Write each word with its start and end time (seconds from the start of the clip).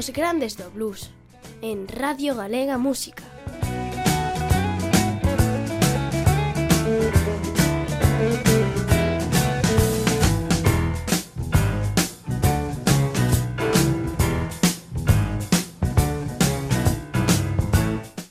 Os 0.00 0.08
grandes 0.16 0.56
do 0.56 0.70
blues 0.70 1.10
en 1.60 1.84
Radio 1.86 2.34
Galega 2.34 2.78
Música. 2.78 3.22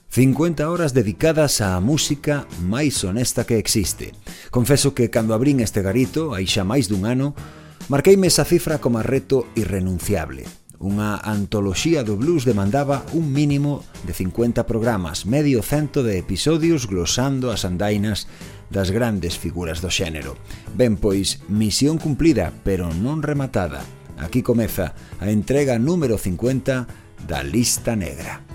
...50 0.09 0.65
horas 0.65 0.97
dedicadas 0.97 1.61
á 1.61 1.77
música 1.77 2.49
máis 2.65 2.97
honesta 3.05 3.45
que 3.45 3.61
existe. 3.61 4.17
Confeso 4.49 4.97
que 4.97 5.13
cando 5.13 5.37
abrín 5.37 5.61
este 5.61 5.85
garito, 5.85 6.33
aí 6.33 6.49
xa 6.49 6.65
máis 6.65 6.89
dun 6.89 7.05
ano, 7.05 7.37
marqueime 7.93 8.25
esa 8.25 8.41
cifra 8.41 8.81
como 8.81 9.05
reto 9.05 9.45
irrenunciable 9.53 10.49
Unha 10.79 11.19
antoloxía 11.19 12.07
do 12.07 12.15
blues 12.15 12.47
demandaba 12.47 13.03
un 13.11 13.35
mínimo 13.35 13.83
de 14.07 14.15
50 14.15 14.63
programas, 14.63 15.27
medio 15.27 15.59
cento 15.59 16.07
de 16.07 16.15
episodios 16.15 16.87
glosando 16.87 17.51
as 17.51 17.67
andainas 17.67 18.31
das 18.71 18.87
grandes 18.95 19.35
figuras 19.35 19.83
do 19.83 19.91
xénero. 19.91 20.39
Ben, 20.79 20.95
pois, 20.95 21.43
misión 21.51 21.99
cumplida, 21.99 22.55
pero 22.63 22.87
non 22.95 23.19
rematada. 23.19 23.83
Aquí 24.23 24.39
comeza 24.39 24.95
a 25.19 25.27
entrega 25.27 25.75
número 25.75 26.15
50 26.15 26.87
da 27.27 27.43
Lista 27.43 27.99
Negra. 27.99 28.48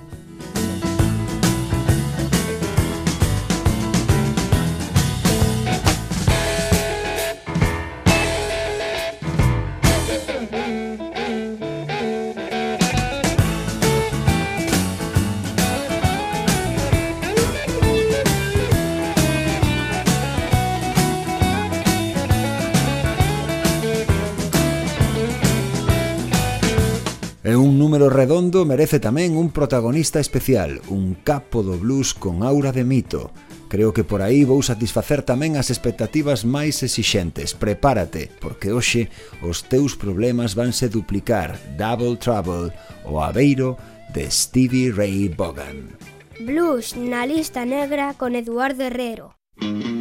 número 27.78 28.10
redondo 28.10 28.64
merece 28.64 28.98
tamén 29.00 29.38
un 29.38 29.54
protagonista 29.54 30.20
especial, 30.20 30.82
un 30.90 31.16
capo 31.26 31.62
do 31.62 31.78
blues 31.78 32.12
con 32.12 32.42
aura 32.42 32.70
de 32.70 32.82
mito. 32.82 33.30
Creo 33.72 33.90
que 33.90 34.04
por 34.04 34.22
aí 34.22 34.46
vou 34.46 34.62
satisfacer 34.62 35.26
tamén 35.26 35.58
as 35.58 35.72
expectativas 35.72 36.46
máis 36.46 36.82
exixentes. 36.86 37.56
Prepárate, 37.56 38.30
porque 38.38 38.70
hoxe 38.70 39.10
os 39.42 39.66
teus 39.66 39.98
problemas 39.98 40.54
vanse 40.54 40.86
duplicar. 40.86 41.58
Double 41.74 42.14
Trouble, 42.14 42.70
o 43.02 43.18
aveiro 43.18 43.74
de 44.14 44.30
Stevie 44.30 44.94
Ray 44.94 45.26
Vaughan. 45.32 45.98
Blues 46.38 46.94
na 46.94 47.26
lista 47.26 47.66
negra 47.66 48.14
con 48.14 48.38
Eduardo 48.38 48.86
Herrero. 48.86 49.34
Mm 49.58 49.74
-hmm. 49.74 49.93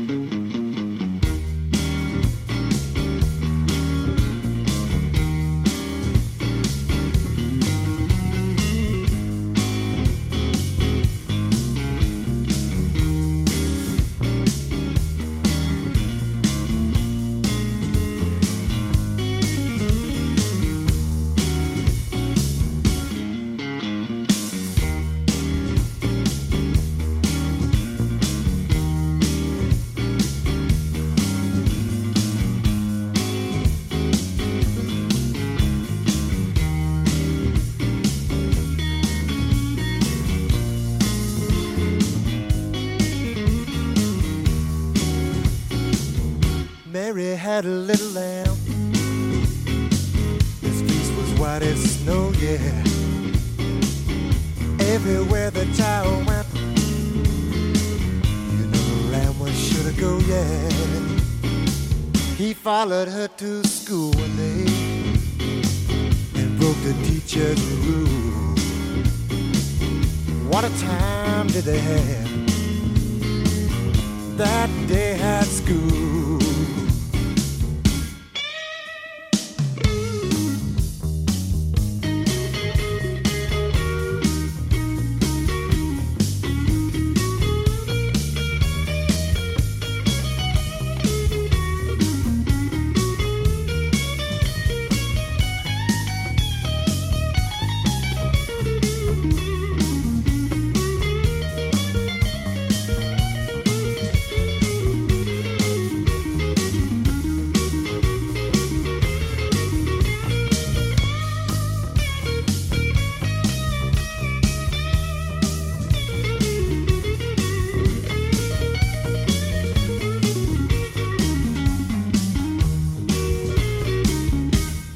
Followed 62.84 63.08
her 63.08 63.30
to 63.30 63.64
school 63.64 64.03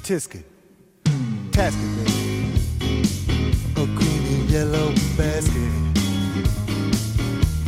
Tisket, 0.08 0.46
Tasket, 1.52 1.96
baby. 1.98 2.12
A 3.76 3.86
green 3.98 4.24
and 4.32 4.50
yellow 4.50 4.94
basket. 5.18 5.72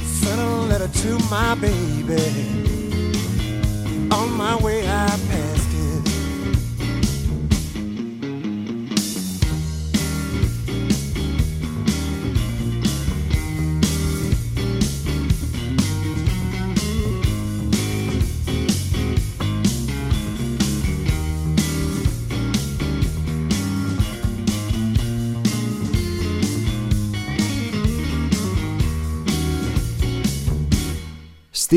Send 0.05 0.39
a 0.39 0.49
letter 0.69 0.87
to 0.87 1.19
my 1.29 1.55
baby. 1.55 1.88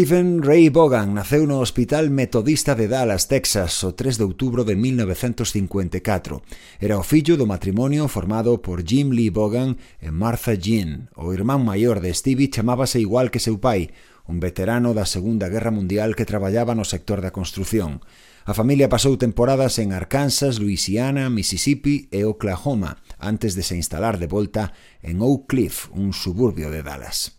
Stephen 0.02 0.42
Ray 0.42 0.68
Vaughan 0.68 1.14
naceu 1.14 1.46
no 1.46 1.62
Hospital 1.62 2.10
Metodista 2.10 2.74
de 2.74 2.90
Dallas, 2.90 3.30
Texas, 3.30 3.86
o 3.86 3.94
3 3.94 4.18
de 4.18 4.26
outubro 4.26 4.66
de 4.66 4.74
1954. 4.74 6.42
Era 6.82 6.98
o 6.98 7.06
fillo 7.06 7.38
do 7.38 7.46
matrimonio 7.46 8.10
formado 8.10 8.58
por 8.58 8.82
Jim 8.82 9.14
Lee 9.14 9.30
Vaughan 9.30 9.78
e 10.02 10.10
Martha 10.10 10.58
Jean. 10.58 11.06
O 11.14 11.30
irmán 11.30 11.62
maior 11.62 12.02
de 12.02 12.10
Stevie 12.10 12.50
chamábase 12.50 12.98
igual 12.98 13.30
que 13.30 13.38
seu 13.38 13.62
pai, 13.62 13.94
un 14.26 14.42
veterano 14.42 14.90
da 14.90 15.06
Segunda 15.06 15.46
Guerra 15.46 15.70
Mundial 15.70 16.18
que 16.18 16.26
traballaba 16.26 16.74
no 16.74 16.82
sector 16.82 17.22
da 17.22 17.30
construción. 17.30 18.02
A 18.42 18.58
familia 18.58 18.90
pasou 18.90 19.14
temporadas 19.14 19.78
en 19.78 19.94
Arkansas, 19.94 20.58
Louisiana, 20.58 21.30
Mississippi 21.30 22.10
e 22.10 22.26
Oklahoma, 22.26 22.98
antes 23.22 23.54
de 23.54 23.62
se 23.62 23.78
instalar 23.78 24.18
de 24.18 24.26
volta 24.26 24.74
en 24.98 25.22
Oak 25.22 25.46
Cliff, 25.46 25.94
un 25.94 26.10
suburbio 26.10 26.74
de 26.74 26.82
Dallas. 26.82 27.38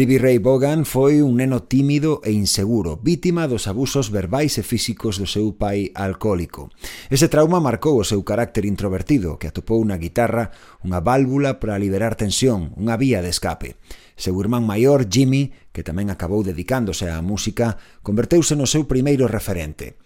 Stevie 0.00 0.16
Ray 0.16 0.38
Vaughan 0.38 0.88
foi 0.88 1.20
un 1.20 1.36
neno 1.36 1.68
tímido 1.68 2.24
e 2.24 2.32
inseguro, 2.32 2.96
vítima 3.04 3.44
dos 3.44 3.68
abusos 3.68 4.08
verbais 4.08 4.56
e 4.56 4.64
físicos 4.64 5.20
do 5.20 5.28
seu 5.28 5.52
pai 5.52 5.92
alcohólico. 5.92 6.72
Ese 7.12 7.28
trauma 7.28 7.60
marcou 7.60 8.00
o 8.00 8.08
seu 8.08 8.24
carácter 8.24 8.64
introvertido, 8.64 9.36
que 9.36 9.52
atopou 9.52 9.84
na 9.84 10.00
guitarra 10.00 10.56
unha 10.80 11.04
válvula 11.04 11.60
para 11.60 11.76
liberar 11.76 12.16
tensión, 12.16 12.72
unha 12.80 12.96
vía 12.96 13.20
de 13.20 13.28
escape. 13.28 13.76
Seu 14.16 14.40
irmán 14.40 14.64
maior, 14.64 15.04
Jimmy, 15.04 15.52
que 15.68 15.84
tamén 15.84 16.08
acabou 16.08 16.40
dedicándose 16.40 17.04
á 17.12 17.20
música, 17.20 17.76
converteuse 18.00 18.56
no 18.56 18.64
seu 18.64 18.88
primeiro 18.88 19.28
referente. 19.28 20.00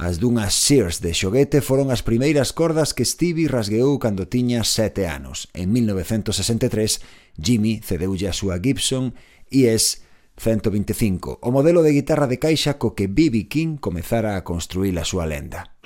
As 0.00 0.16
dunhas 0.16 0.56
Sears 0.56 1.04
de 1.04 1.12
xoguete 1.12 1.60
foron 1.60 1.92
as 1.92 2.00
primeiras 2.00 2.56
cordas 2.56 2.96
que 2.96 3.04
Stevie 3.04 3.52
rasgueou 3.52 4.00
cando 4.00 4.28
tiña 4.28 4.64
sete 4.64 5.04
anos, 5.04 5.52
en 5.52 5.72
1963, 5.76 7.00
Jimmy 7.36 7.80
cedeulle 7.84 8.28
a 8.28 8.34
súa 8.34 8.58
Gibson 8.58 9.14
ES 9.50 10.02
125, 10.40 11.38
o 11.42 11.50
modelo 11.52 11.84
de 11.84 11.92
guitarra 11.92 12.24
de 12.26 12.40
caixa 12.40 12.80
co 12.80 12.96
que 12.96 13.12
B.B. 13.12 13.46
King 13.52 13.76
comezara 13.76 14.40
a 14.40 14.44
construir 14.44 14.96
a 14.96 15.04
súa 15.04 15.28
lenda. 15.28 15.76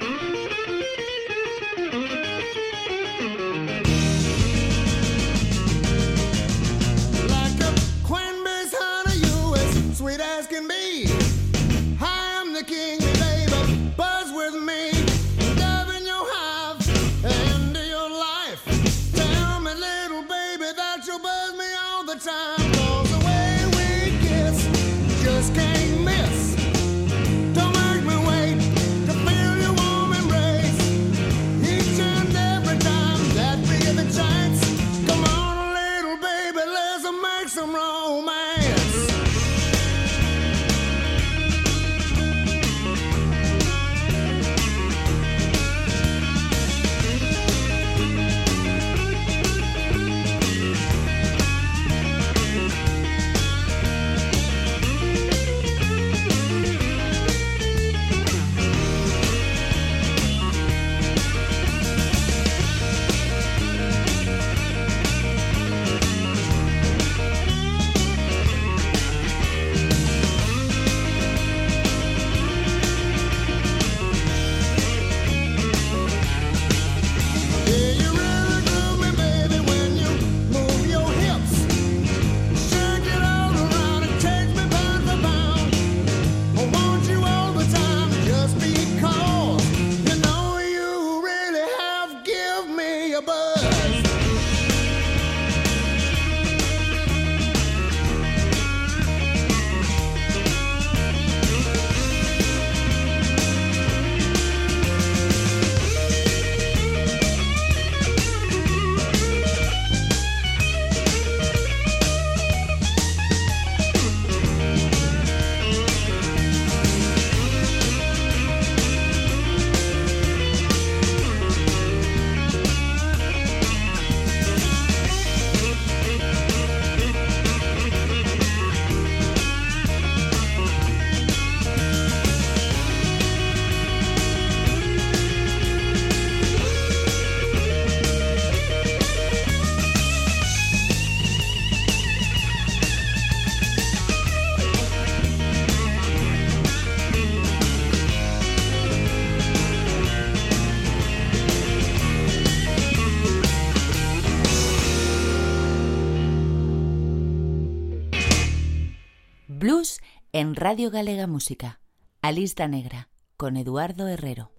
en 160.35 160.57
Radio 160.57 160.91
Galega 160.91 161.29
Música, 161.29 161.79
a 162.21 162.33
lista 162.33 162.67
negra, 162.67 163.09
con 163.37 163.57
Eduardo 163.57 164.09
Herrero. 164.09 164.51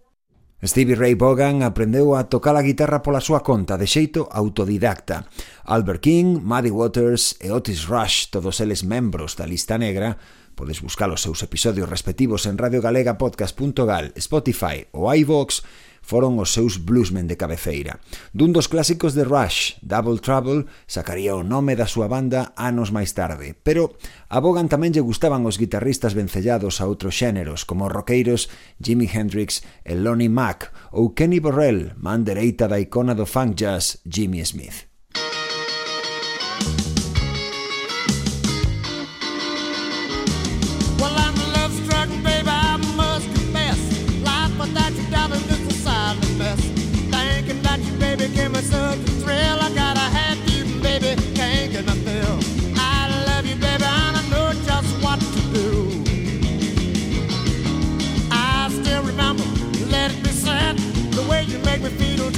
Stevie 0.64 0.96
Ray 0.96 1.16
Vaughan 1.16 1.64
aprendeu 1.68 2.16
a 2.16 2.32
tocar 2.32 2.56
a 2.56 2.64
guitarra 2.64 3.04
pola 3.04 3.20
súa 3.20 3.44
conta 3.44 3.76
de 3.76 3.84
xeito 3.84 4.32
autodidacta. 4.32 5.28
Albert 5.68 6.00
King, 6.00 6.40
Muddy 6.40 6.72
Waters 6.72 7.36
e 7.44 7.52
Otis 7.52 7.92
Rush, 7.92 8.32
todos 8.32 8.64
eles 8.64 8.88
membros 8.88 9.36
da 9.36 9.44
lista 9.44 9.76
negra, 9.76 10.16
podes 10.56 10.80
buscar 10.80 11.12
os 11.12 11.20
seus 11.20 11.44
episodios 11.44 11.92
respectivos 11.92 12.48
en 12.48 12.56
radiogalegapodcast.gal, 12.56 14.16
Spotify 14.16 14.88
ou 14.96 15.12
iVox 15.12 15.60
foron 16.06 16.38
os 16.38 16.54
seus 16.54 16.78
bluesmen 16.78 17.26
de 17.26 17.34
cabeceira. 17.34 17.98
Dun 18.30 18.54
dos 18.54 18.70
clásicos 18.70 19.18
de 19.18 19.26
Rush, 19.26 19.82
Double 19.82 20.22
Trouble, 20.22 20.70
sacaría 20.86 21.34
o 21.34 21.42
nome 21.42 21.74
da 21.74 21.90
súa 21.90 22.06
banda 22.06 22.54
anos 22.54 22.94
máis 22.94 23.18
tarde, 23.18 23.58
pero 23.58 23.98
a 24.30 24.38
Bogan 24.38 24.70
tamén 24.70 24.94
lle 24.94 25.02
gustaban 25.02 25.50
os 25.50 25.58
guitarristas 25.58 26.14
vencellados 26.14 26.78
a 26.78 26.86
outros 26.86 27.18
xéneros, 27.18 27.66
como 27.66 27.90
roqueiros 27.90 28.54
Jimi 28.78 29.10
Hendrix 29.10 29.66
e 29.82 29.98
Lonnie 29.98 30.30
Mack, 30.30 30.70
ou 30.94 31.18
Kenny 31.18 31.42
Borrell, 31.42 31.98
man 31.98 32.22
dereita 32.22 32.70
da 32.70 32.78
icona 32.78 33.18
do 33.18 33.26
funk 33.26 33.58
jazz 33.58 33.98
Jimmy 34.06 34.46
Smith. 34.46 34.95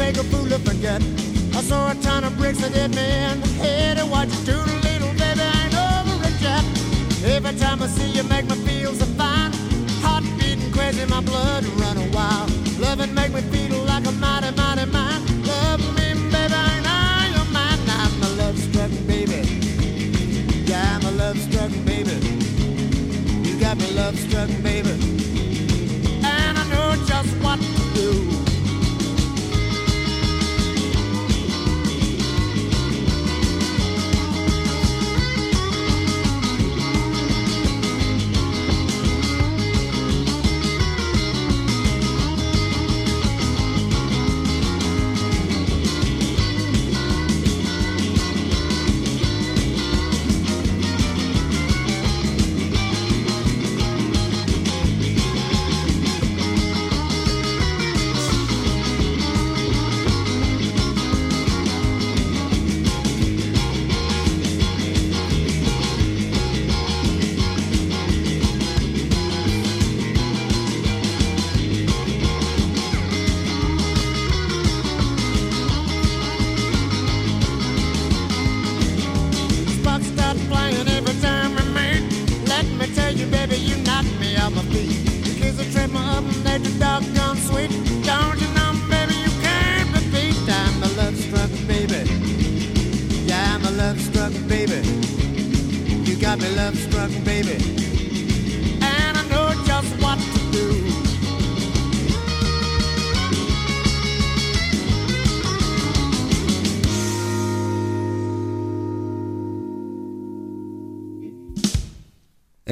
Make 0.07 0.17
a 0.17 0.23
fool 0.23 0.47
to 0.47 0.59
forget. 0.59 1.01
I 1.53 1.61
saw 1.61 1.91
a 1.91 1.95
ton 1.95 2.23
of 2.23 2.37
bricks 2.37 2.59
that 2.61 2.71
hit 2.71 2.91
me 2.95 3.07
in 3.27 3.41
the 3.41 3.51
head. 3.63 3.97
And 3.97 4.09
what 4.09 4.27
you 4.29 4.39
do 4.51 4.57
to 4.69 4.75
little 4.87 5.13
baby, 5.21 5.43
I 5.43 5.55
ain't 5.63 5.75
over 5.75 6.15
it 6.29 6.37
yet. 6.47 6.63
Every 7.35 7.53
time 7.59 7.83
I 7.83 7.87
see 7.87 8.11
you, 8.15 8.23
make 8.23 8.45
me 8.45 8.55
feel 8.67 8.93
so 8.93 9.05
fine. 9.19 9.51
Heart 10.03 10.23
beating 10.39 10.71
crazy, 10.71 11.05
my 11.05 11.19
blood 11.19 11.65
running 11.81 12.09
wild. 12.13 12.49
Loving 12.79 13.13
make 13.13 13.33
me 13.33 13.41
feel 13.53 13.83
like 13.83 14.05
a 14.07 14.13
mighty, 14.13 14.51
mighty 14.55 14.85
man. 14.95 15.19
Love 15.43 15.81
me, 15.97 16.07
baby, 16.31 16.57
I 16.69 16.75
know 16.87 17.35
you're 17.35 17.51
mine. 17.57 17.81
I'm 18.01 18.23
a 18.27 18.29
love 18.41 18.57
struck 18.57 18.91
baby. 19.11 19.41
Yeah, 20.69 20.95
I'm 20.95 21.05
a 21.05 21.11
love 21.23 21.37
struck 21.37 21.71
baby. 21.89 22.15
You 23.47 23.59
got 23.59 23.75
me 23.77 23.91
love 23.91 24.17
struck 24.17 24.49
baby. 24.63 25.16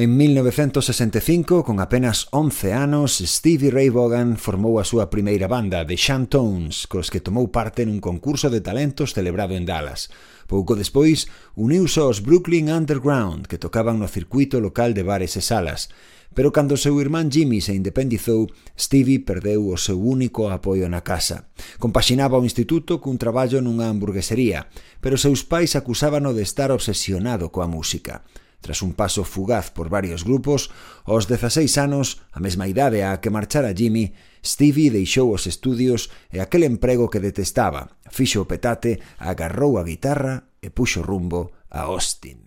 En 0.06 0.16
1965, 0.16 1.64
con 1.64 1.80
apenas 1.80 2.28
11 2.30 2.72
anos, 2.72 3.18
Stevie 3.18 3.72
Ray 3.72 3.88
Vaughan 3.88 4.38
formou 4.38 4.78
a 4.78 4.86
súa 4.86 5.10
primeira 5.10 5.50
banda, 5.50 5.82
The 5.82 5.98
Shantones, 5.98 6.86
cos 6.86 7.10
que 7.10 7.18
tomou 7.18 7.50
parte 7.50 7.82
nun 7.82 7.98
concurso 7.98 8.46
de 8.46 8.62
talentos 8.62 9.18
celebrado 9.18 9.58
en 9.58 9.66
Dallas. 9.66 10.06
Pouco 10.46 10.78
despois, 10.78 11.26
uniuse 11.58 11.98
aos 11.98 12.22
Brooklyn 12.22 12.70
Underground, 12.70 13.50
que 13.50 13.58
tocaban 13.58 13.98
no 13.98 14.06
circuito 14.06 14.62
local 14.62 14.94
de 14.94 15.02
bares 15.02 15.34
e 15.34 15.42
salas. 15.42 15.90
Pero 16.38 16.54
cando 16.54 16.78
o 16.78 16.82
seu 16.86 16.94
irmán 17.02 17.26
Jimmy 17.26 17.58
se 17.58 17.74
independizou, 17.74 18.46
Stevie 18.78 19.26
perdeu 19.26 19.66
o 19.66 19.74
seu 19.74 19.98
único 19.98 20.54
apoio 20.54 20.86
na 20.86 21.02
casa. 21.02 21.50
Compaxinaba 21.82 22.38
o 22.38 22.46
instituto 22.46 23.02
cun 23.02 23.18
traballo 23.18 23.58
nunha 23.58 23.90
hamburguesería, 23.90 24.70
pero 25.02 25.18
seus 25.18 25.42
pais 25.42 25.74
acusábano 25.74 26.30
de 26.30 26.46
estar 26.46 26.70
obsesionado 26.70 27.50
coa 27.50 27.66
música. 27.66 28.22
Tras 28.60 28.82
un 28.82 28.94
paso 28.94 29.24
fugaz 29.24 29.70
por 29.70 29.88
varios 29.88 30.24
grupos, 30.24 30.70
aos 31.04 31.26
16 31.26 31.78
anos, 31.78 32.22
a 32.32 32.40
mesma 32.40 32.66
idade 32.66 33.02
a 33.02 33.20
que 33.20 33.30
marchara 33.30 33.74
Jimmy, 33.76 34.14
Stevie 34.44 34.90
deixou 34.90 35.34
os 35.34 35.46
estudios 35.46 36.10
e 36.32 36.40
aquel 36.40 36.64
emprego 36.64 37.10
que 37.10 37.20
detestaba, 37.20 37.98
fixo 38.10 38.42
o 38.42 38.46
petate, 38.46 38.98
agarrou 39.18 39.78
a 39.78 39.84
guitarra 39.84 40.48
e 40.62 40.70
puxo 40.70 41.02
rumbo 41.02 41.52
a 41.70 41.86
Austin. 41.90 42.45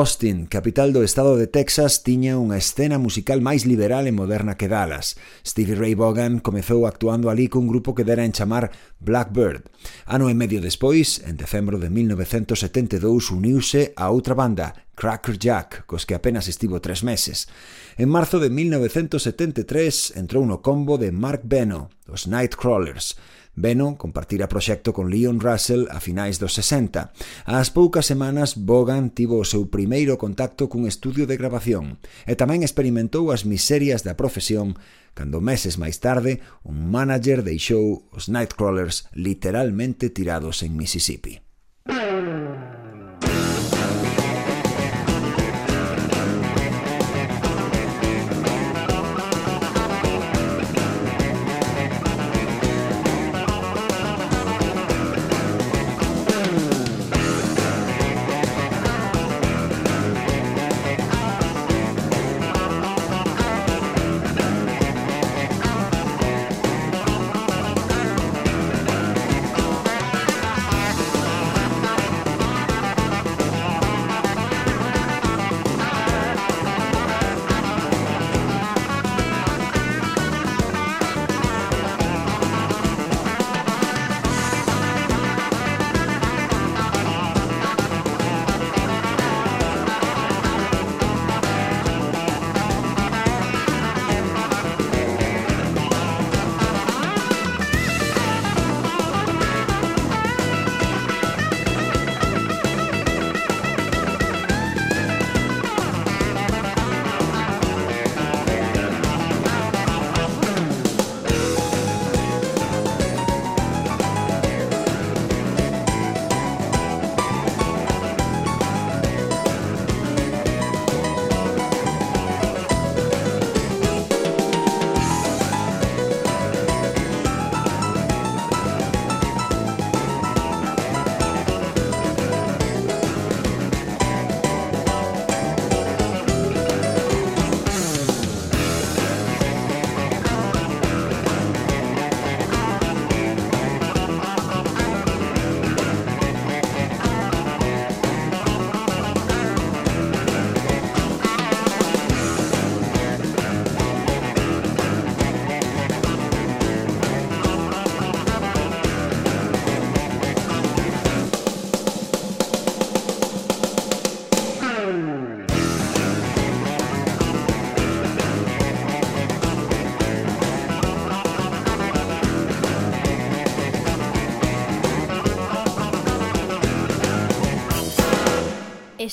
Austin, 0.00 0.46
capital 0.46 0.94
do 0.96 1.04
estado 1.04 1.36
de 1.36 1.44
Texas, 1.44 2.00
tiña 2.00 2.40
unha 2.40 2.56
escena 2.56 2.96
musical 2.96 3.44
máis 3.44 3.68
liberal 3.68 4.08
e 4.08 4.16
moderna 4.16 4.56
que 4.56 4.64
Dallas. 4.64 5.20
Stevie 5.44 5.76
Ray 5.76 5.92
Vaughan 5.92 6.40
comezou 6.40 6.88
actuando 6.88 7.28
ali 7.28 7.52
cun 7.52 7.68
grupo 7.68 7.92
que 7.92 8.08
dera 8.08 8.24
en 8.24 8.32
chamar 8.32 8.72
Blackbird. 8.96 9.68
Ano 10.08 10.32
e 10.32 10.34
medio 10.34 10.64
despois, 10.64 11.20
en 11.28 11.36
decembro 11.36 11.76
de 11.76 11.92
1972, 11.92 13.28
uniuse 13.28 13.92
a 13.92 14.08
outra 14.08 14.32
banda, 14.32 14.72
Cracker 14.96 15.36
Jack, 15.36 15.84
cos 15.84 16.08
que 16.08 16.16
apenas 16.16 16.48
estivo 16.48 16.80
tres 16.80 17.04
meses. 17.04 17.52
En 18.00 18.08
marzo 18.08 18.40
de 18.40 18.48
1973 18.48 20.16
entrou 20.16 20.48
no 20.48 20.64
combo 20.64 20.96
de 20.96 21.12
Mark 21.12 21.44
Beno, 21.44 21.92
os 22.08 22.24
Nightcrawlers. 22.24 23.20
Beno 23.54 23.98
compartira 23.98 24.48
proxecto 24.48 24.94
con 24.94 25.10
Leon 25.10 25.42
Russell 25.42 25.90
a 25.90 25.98
finais 25.98 26.38
dos 26.38 26.54
60. 26.54 27.12
Ás 27.44 27.68
poucas 27.74 28.06
semanas, 28.06 28.54
Bogan 28.54 29.10
tivo 29.10 29.42
o 29.42 29.48
seu 29.48 29.66
primeiro 29.68 30.16
contacto 30.16 30.70
cun 30.70 30.86
estudio 30.86 31.26
de 31.26 31.34
grabación 31.34 31.98
e 32.24 32.38
tamén 32.38 32.62
experimentou 32.62 33.34
as 33.34 33.42
miserias 33.42 34.06
da 34.06 34.14
profesión 34.14 34.78
cando 35.18 35.42
meses 35.42 35.74
máis 35.76 35.98
tarde 35.98 36.38
un 36.62 36.88
manager 36.88 37.42
deixou 37.42 38.06
os 38.14 38.30
Nightcrawlers 38.30 39.10
literalmente 39.12 40.08
tirados 40.14 40.62
en 40.62 40.78
Mississippi. 40.78 41.49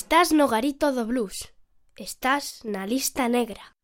Estás 0.08 0.32
no 0.32 0.48
garito 0.48 0.96
do 0.96 1.04
blues. 1.04 1.52
Estás 2.00 2.64
na 2.64 2.88
lista 2.88 3.28
negra. 3.28 3.76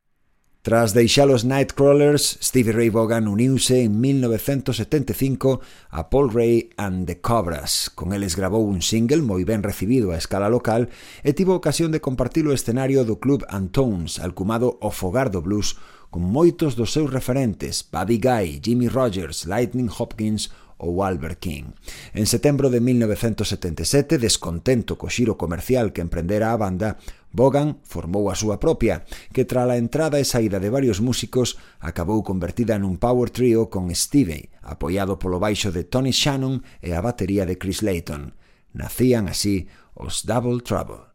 Tras 0.64 0.96
deixar 0.96 1.28
os 1.28 1.44
Nightcrawlers, 1.44 2.40
Stevie 2.40 2.72
Ray 2.72 2.88
Vaughan 2.88 3.28
uniuse 3.28 3.84
en 3.84 4.00
1975 4.00 5.60
a 5.92 6.08
Paul 6.08 6.32
Ray 6.32 6.72
and 6.80 7.12
the 7.12 7.20
Cobras. 7.20 7.92
Con 7.92 8.16
eles 8.16 8.40
grabou 8.40 8.64
un 8.64 8.80
single 8.80 9.20
moi 9.20 9.44
ben 9.44 9.68
recibido 9.68 10.16
a 10.16 10.18
escala 10.24 10.48
local 10.48 10.88
e 11.28 11.36
tivo 11.36 11.60
ocasión 11.60 11.92
de 11.92 12.00
compartir 12.00 12.48
o 12.48 12.56
escenario 12.56 13.04
do 13.04 13.20
Club 13.20 13.44
Antones, 13.52 14.16
alcumado 14.24 14.80
o 14.80 14.96
Fogar 14.96 15.28
do 15.28 15.44
Blues, 15.44 15.76
con 16.08 16.24
moitos 16.24 16.80
dos 16.80 16.96
seus 16.96 17.12
referentes, 17.12 17.84
Buddy 17.84 18.24
Guy, 18.24 18.64
Jimmy 18.64 18.88
Rogers, 18.88 19.44
Lightning 19.44 19.92
Hopkins 19.92 20.56
ou 20.84 21.00
Albert 21.00 21.40
King. 21.40 21.72
En 22.12 22.28
setembro 22.28 22.68
de 22.68 22.84
1977, 22.84 24.20
descontento 24.20 25.00
co 25.00 25.08
xiro 25.08 25.40
comercial 25.40 25.96
que 25.96 26.04
emprendera 26.04 26.52
a 26.52 26.60
banda, 26.60 27.00
Bogan 27.32 27.80
formou 27.88 28.28
a 28.30 28.36
súa 28.36 28.60
propia, 28.60 29.08
que 29.32 29.48
tras 29.48 29.66
a 29.66 29.80
entrada 29.80 30.20
e 30.20 30.28
saída 30.28 30.60
de 30.60 30.70
varios 30.70 31.00
músicos 31.00 31.58
acabou 31.80 32.22
convertida 32.22 32.76
nun 32.78 33.00
power 33.00 33.32
trio 33.32 33.72
con 33.72 33.90
Stevie, 33.96 34.52
apoiado 34.62 35.18
polo 35.18 35.40
baixo 35.40 35.72
de 35.72 35.88
Tony 35.88 36.12
Shannon 36.12 36.62
e 36.84 36.94
a 36.94 37.02
batería 37.02 37.48
de 37.48 37.58
Chris 37.58 37.82
Layton. 37.82 38.36
Nacían 38.76 39.32
así 39.32 39.66
os 39.96 40.28
Double 40.28 40.62
Trouble. 40.62 41.10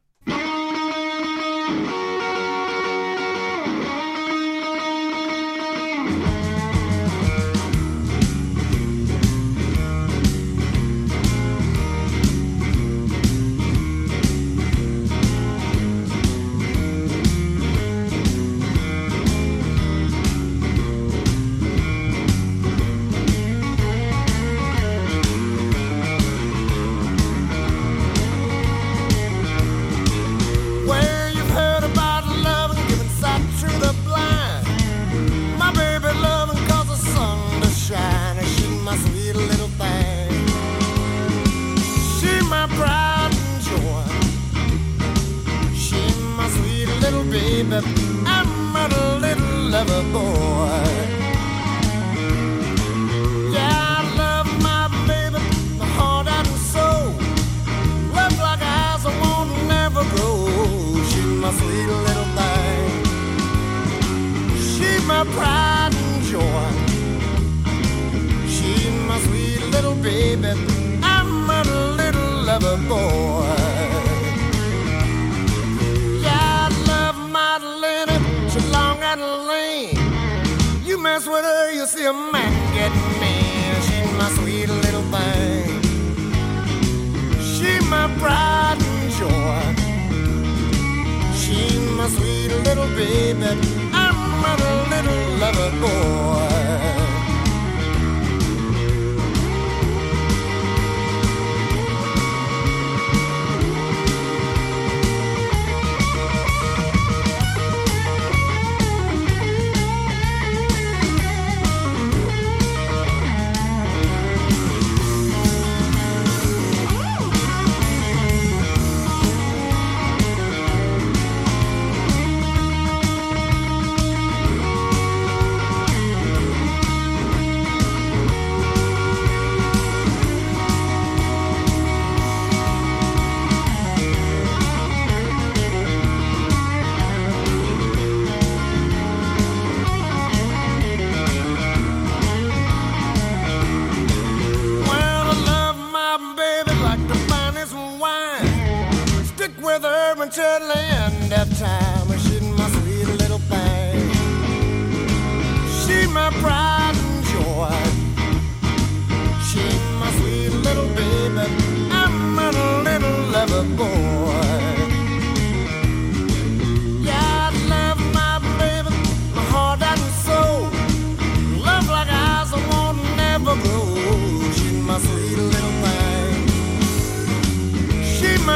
sweet 92.08 92.50
little 92.64 92.88
baby. 92.96 93.46
I'm 93.92 94.44
a 94.44 94.56
little 94.90 95.38
lover 95.40 95.70
boy. 95.80 96.47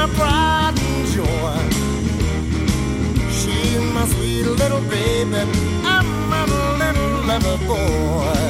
my 0.02 0.14
pride 0.14 0.74
and 0.76 1.06
joy. 1.14 1.62
She's 3.30 3.80
my 3.94 4.04
sweet 4.06 4.46
little 4.46 4.80
baby. 4.90 5.42
I'm 5.84 6.06
my 6.28 6.44
little 6.80 7.26
lover 7.28 7.58
boy. 7.66 8.41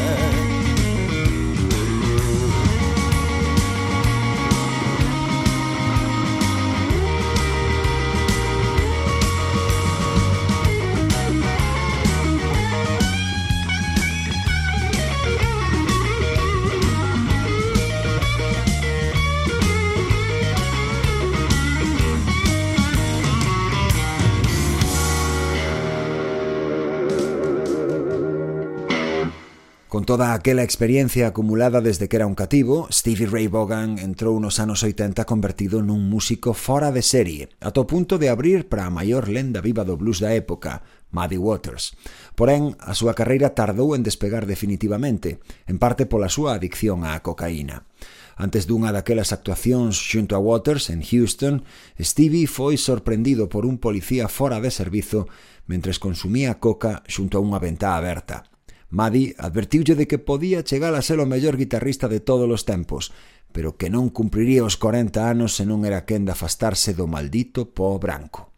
Con 30.03 30.19
toda 30.19 30.35
aquela 30.35 30.65
experiencia 30.65 31.29
acumulada 31.29 31.81
desde 31.81 32.09
que 32.09 32.17
era 32.17 32.27
un 32.27 32.35
cativo, 32.35 32.89
Stevie 32.91 33.29
Ray 33.31 33.47
Vaughan 33.47 34.03
entrou 34.03 34.35
nos 34.43 34.59
anos 34.59 34.83
80 34.83 35.23
convertido 35.31 35.79
nun 35.79 36.11
músico 36.11 36.59
fora 36.59 36.91
de 36.91 37.07
serie, 37.07 37.55
ato 37.63 37.87
punto 37.87 38.19
de 38.19 38.27
abrir 38.27 38.67
para 38.67 38.83
a 38.83 38.91
maior 38.91 39.31
lenda 39.31 39.63
viva 39.63 39.87
do 39.87 39.95
blues 39.95 40.19
da 40.19 40.35
época, 40.35 40.83
Muddy 41.15 41.39
Waters. 41.39 41.95
Porén, 42.35 42.75
a 42.83 42.99
súa 42.99 43.15
carreira 43.15 43.55
tardou 43.55 43.95
en 43.95 44.03
despegar 44.03 44.43
definitivamente, 44.43 45.39
en 45.71 45.79
parte 45.79 46.11
pola 46.11 46.27
súa 46.27 46.59
adicción 46.59 47.07
á 47.07 47.15
cocaína. 47.23 47.87
Antes 48.35 48.67
dunha 48.67 48.91
daquelas 48.91 49.31
actuacións 49.31 50.03
xunto 50.03 50.35
a 50.35 50.43
Waters 50.43 50.91
en 50.91 51.07
Houston, 51.07 51.63
Stevie 51.95 52.51
foi 52.51 52.75
sorprendido 52.75 53.47
por 53.47 53.63
un 53.71 53.79
policía 53.79 54.27
fora 54.27 54.59
de 54.59 54.75
servizo 54.75 55.31
mentres 55.71 56.03
consumía 56.03 56.59
coca 56.59 57.07
xunto 57.07 57.39
a 57.39 57.45
unha 57.47 57.63
ventá 57.63 57.95
aberta. 57.95 58.51
Madi 58.93 59.33
advertiulle 59.41 59.97
de 59.97 60.05
que 60.05 60.21
podía 60.21 60.61
chegar 60.61 60.93
a 60.93 61.01
ser 61.01 61.17
o 61.17 61.25
mellor 61.25 61.57
guitarrista 61.57 62.13
de 62.13 62.21
todos 62.21 62.45
os 62.45 62.69
tempos, 62.69 63.09
pero 63.49 63.81
que 63.81 63.89
non 63.89 64.13
cumpriría 64.13 64.69
os 64.69 64.77
40 64.77 65.33
anos 65.33 65.57
se 65.57 65.65
non 65.65 65.89
era 65.89 66.05
quen 66.05 66.29
de 66.29 66.37
afastarse 66.37 66.93
do 66.93 67.09
maldito 67.09 67.73
pó 67.73 67.97
branco. 67.97 68.53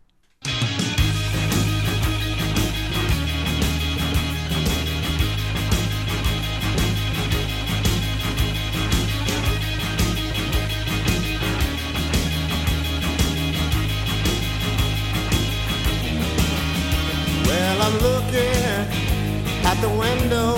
At 19.74 19.80
the 19.80 19.88
window. 19.88 20.54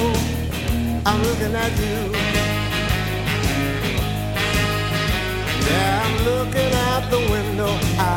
I'm 1.07 1.23
looking 1.23 1.55
at 1.55 1.73
you. 1.79 1.99
Yeah, 5.67 6.05
I'm 6.05 6.17
looking 6.25 6.73
out 6.89 7.11
the 7.11 7.21
window. 7.35 7.73
I, 7.99 8.11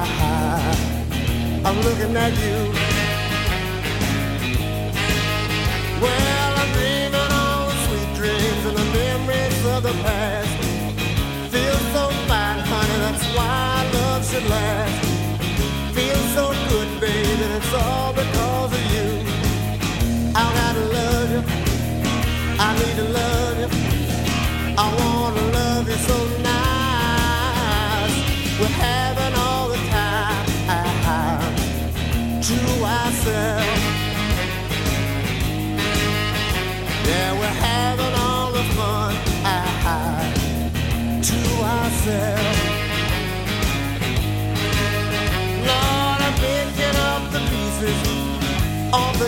I'm 1.66 1.78
looking 1.82 2.16
at 2.18 2.34
you. 2.46 2.58
Well, 6.04 6.52
I'm 6.62 6.70
dreaming 6.78 7.32
all 7.40 7.68
the 7.70 7.76
sweet 7.86 8.12
dreams 8.16 8.66
and 8.70 8.78
the 8.78 8.88
memories 9.00 9.66
of 9.66 9.84
the 9.84 9.94
past. 10.04 10.69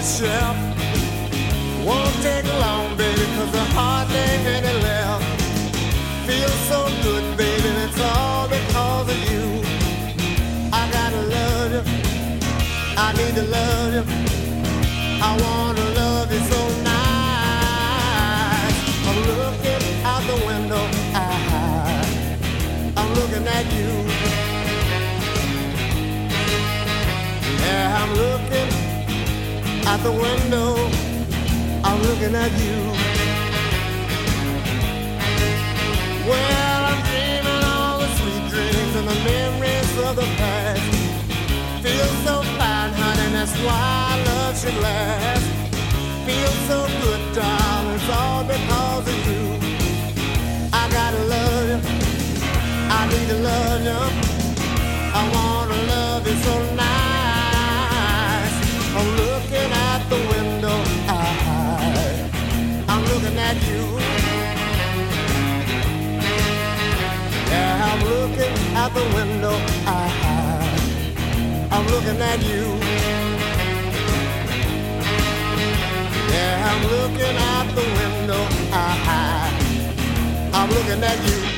Off 0.01 0.17
shelf. 0.17 0.57
Won't 1.85 2.15
take 2.21 2.45
long, 2.59 2.97
baby, 2.97 3.25
cause 3.35 3.55
heart 3.73 4.09
ain't 4.09 4.47
any 4.47 4.73
left. 4.83 5.23
Feels 6.25 6.59
so 6.69 6.89
good, 7.03 7.37
baby, 7.37 7.69
it's 7.85 7.99
all 7.99 8.47
because 8.47 9.09
of 9.09 9.31
you. 9.31 9.61
I 10.73 10.89
gotta 10.91 11.21
love 11.21 11.71
you. 11.73 11.83
I 12.97 13.13
need 13.13 13.35
to 13.35 13.43
love 13.43 13.93
you. 13.93 14.03
I 15.21 15.31
wanna 15.43 15.85
love 16.01 16.31
you 16.33 16.41
so 16.53 16.61
nice. 16.91 18.77
I'm 19.07 19.19
looking 19.31 19.83
out 20.03 20.23
the 20.31 20.37
window. 20.45 20.83
I, 21.13 21.25
I'm 22.97 23.09
looking 23.13 23.47
at 23.47 23.65
you. 23.73 23.91
Yeah, 27.63 28.01
I'm 28.01 28.11
looking 28.15 28.50
out 29.91 30.03
the 30.03 30.11
window. 30.27 30.71
I'm 31.83 31.99
looking 32.07 32.33
at 32.43 32.51
you. 32.63 32.79
Well, 36.29 36.79
I'm 36.91 37.01
dreaming 37.09 37.63
all 37.73 37.99
the 37.99 38.09
sweet 38.17 38.43
dreams 38.53 38.93
and 38.99 39.07
the 39.11 39.19
memories 39.31 39.91
of 40.07 40.15
the 40.15 40.27
past. 40.39 40.85
Feel 41.83 42.09
so 42.25 42.35
fine, 42.57 42.93
honey, 43.01 43.29
that's 43.35 43.55
why 43.65 44.23
love 44.27 44.55
should 44.61 44.79
last. 44.87 45.47
Feel 46.25 46.53
so 46.69 46.79
good, 47.01 47.21
darling, 47.35 47.95
it's 47.95 48.09
all 48.19 48.43
because 48.53 49.05
of 49.13 49.19
you. 49.29 49.43
I 50.71 50.83
gotta 50.97 51.23
love 51.35 51.67
you, 51.69 51.79
I 52.97 53.01
need 53.11 53.27
to 53.33 53.39
love 53.49 53.81
you. 53.89 54.01
I 55.19 55.21
wanna 55.35 55.79
love 55.93 56.27
you 56.27 56.35
so 56.47 56.75
nice. 56.75 56.90
I'm 59.01 59.15
looking 59.17 59.71
out 59.73 60.07
the 60.09 60.17
window, 60.31 60.77
I, 61.07 62.29
I'm 62.87 63.03
looking 63.05 63.35
at 63.35 63.57
you. 63.67 63.97
Yeah, 67.49 67.89
I'm 67.89 68.01
looking 68.05 68.55
out 68.75 68.93
the 68.93 69.01
window. 69.15 69.55
I, 69.87 69.97
I'm 71.71 71.85
looking 71.87 72.21
at 72.21 72.43
you. 72.43 72.63
Yeah, 76.31 76.69
I'm 76.69 76.81
looking 76.93 77.37
out 77.49 77.67
the 77.73 77.85
window. 77.97 78.41
I, 78.71 79.49
I'm 80.53 80.69
looking 80.69 81.03
at 81.03 81.17
you. 81.27 81.50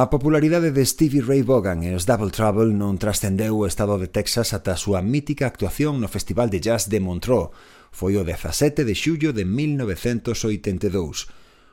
A 0.00 0.10
popularidade 0.10 0.70
de 0.70 0.86
Stevie 0.86 1.22
Ray 1.26 1.42
Vaughan 1.42 1.82
e 1.82 1.90
os 1.90 2.06
Double 2.06 2.30
Trouble 2.30 2.70
non 2.70 3.02
trascendeu 3.02 3.58
o 3.58 3.66
estado 3.66 3.98
de 3.98 4.06
Texas 4.06 4.54
ata 4.54 4.78
a 4.78 4.78
súa 4.78 5.02
mítica 5.02 5.50
actuación 5.50 5.98
no 5.98 6.06
Festival 6.06 6.54
de 6.54 6.62
Jazz 6.62 6.86
de 6.86 7.02
Montreux. 7.02 7.50
Foi 7.90 8.14
o 8.14 8.22
17 8.22 8.86
de 8.86 8.94
xullo 8.94 9.34
de 9.34 9.42
1982. 9.42 11.26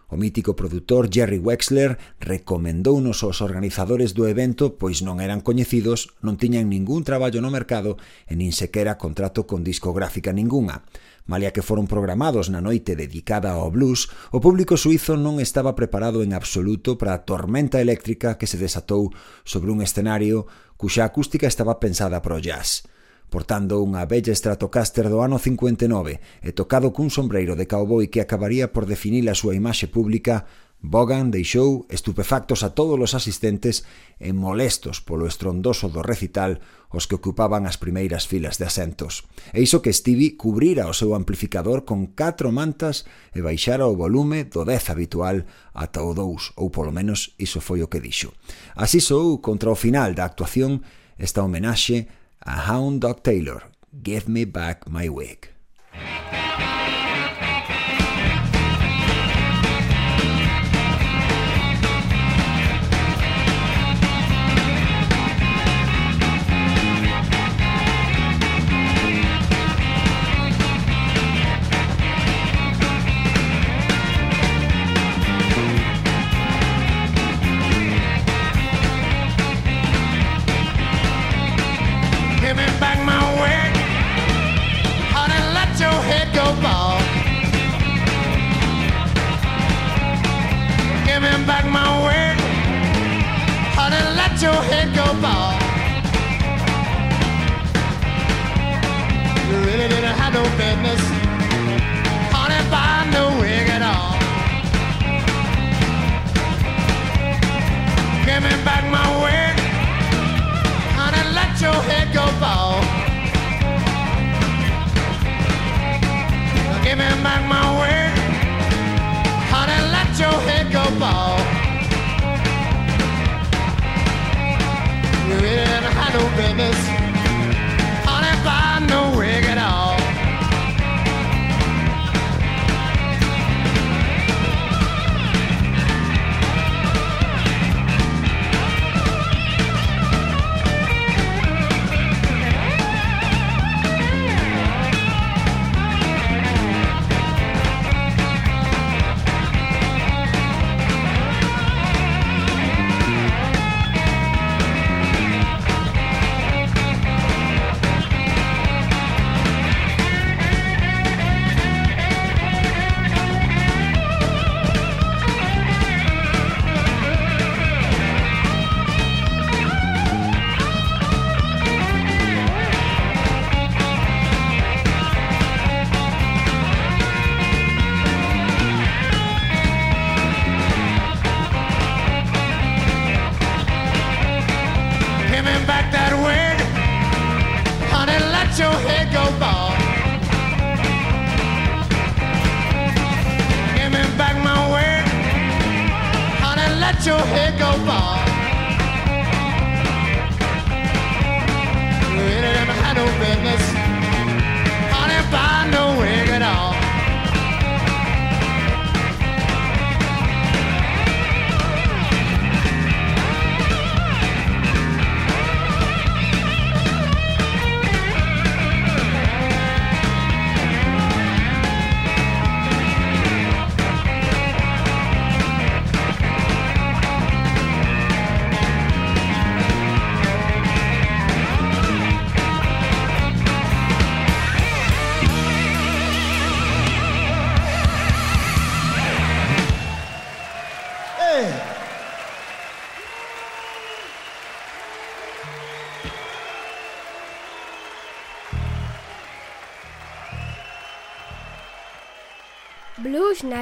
O 0.10 0.18
mítico 0.18 0.58
produtor 0.58 1.06
Jerry 1.06 1.38
Wexler 1.38 2.02
recomendounos 2.18 3.22
aos 3.22 3.46
organizadores 3.46 4.18
do 4.18 4.26
evento 4.26 4.74
pois 4.82 5.06
non 5.06 5.22
eran 5.22 5.46
coñecidos, 5.46 6.10
non 6.26 6.42
tiñan 6.42 6.66
ningún 6.66 7.06
traballo 7.06 7.46
no 7.46 7.54
mercado 7.54 8.02
e 8.26 8.34
nin 8.34 8.58
sequera 8.58 8.98
contrato 8.98 9.46
con 9.46 9.62
discográfica 9.62 10.34
ningunha. 10.34 10.82
Malia 11.26 11.50
que 11.50 11.66
foron 11.66 11.90
programados 11.90 12.54
na 12.54 12.62
noite 12.62 12.94
dedicada 12.94 13.58
ao 13.58 13.74
blues, 13.74 14.14
o 14.30 14.38
público 14.38 14.78
suizo 14.78 15.18
non 15.18 15.42
estaba 15.42 15.74
preparado 15.74 16.22
en 16.22 16.38
absoluto 16.38 17.02
para 17.02 17.18
a 17.18 17.26
tormenta 17.26 17.82
eléctrica 17.82 18.38
que 18.38 18.46
se 18.46 18.62
desatou 18.62 19.10
sobre 19.42 19.74
un 19.74 19.82
escenario 19.82 20.46
cuxa 20.78 21.02
acústica 21.02 21.50
estaba 21.50 21.82
pensada 21.82 22.22
para 22.22 22.38
o 22.38 22.44
jazz 22.44 22.86
portando 23.34 23.82
unha 23.82 24.06
bella 24.06 24.38
Stratocaster 24.38 25.10
do 25.10 25.20
ano 25.26 25.42
59 25.42 26.46
e 26.46 26.50
tocado 26.54 26.94
cun 26.94 27.10
sombreiro 27.10 27.58
de 27.58 27.66
cowboy 27.66 28.06
que 28.08 28.22
acabaría 28.22 28.70
por 28.70 28.86
definir 28.86 29.26
a 29.26 29.34
súa 29.34 29.58
imaxe 29.58 29.90
pública, 29.90 30.46
Bogan 30.86 31.34
deixou 31.34 31.90
estupefactos 31.90 32.62
a 32.62 32.78
todos 32.78 33.02
os 33.02 33.18
asistentes 33.18 33.82
e 34.22 34.30
molestos 34.30 35.02
polo 35.02 35.26
estrondoso 35.26 35.90
do 35.90 36.06
recital 36.06 36.62
os 36.96 37.12
que 37.12 37.20
ocupaban 37.20 37.68
as 37.68 37.76
primeiras 37.76 38.24
filas 38.24 38.56
de 38.56 38.64
asentos. 38.64 39.28
E 39.52 39.60
iso 39.60 39.84
que 39.84 39.92
Stevie 39.92 40.40
cubrira 40.40 40.88
o 40.88 40.96
seu 40.96 41.12
amplificador 41.12 41.84
con 41.84 42.16
catro 42.16 42.56
mantas 42.56 43.04
e 43.36 43.44
baixara 43.44 43.84
o 43.84 44.00
volume 44.00 44.48
do 44.48 44.64
10 44.64 44.96
habitual 44.96 45.44
ata 45.76 46.00
o 46.00 46.16
2, 46.16 46.56
ou 46.56 46.72
polo 46.72 46.96
menos 46.96 47.36
iso 47.36 47.60
foi 47.60 47.84
o 47.84 47.92
que 47.92 48.00
dixo. 48.00 48.32
Así 48.80 49.04
sou 49.04 49.44
contra 49.44 49.68
o 49.68 49.76
final 49.76 50.16
da 50.16 50.24
actuación 50.24 50.80
esta 51.20 51.44
homenaxe 51.44 52.08
a 52.40 52.72
Hound 52.72 53.04
Dog 53.04 53.20
Taylor, 53.22 53.68
Give 53.92 54.32
Me 54.32 54.48
Back 54.48 54.88
My 54.88 55.12
Wig. 55.12 55.52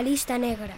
lista 0.04 0.38
negra. 0.38 0.76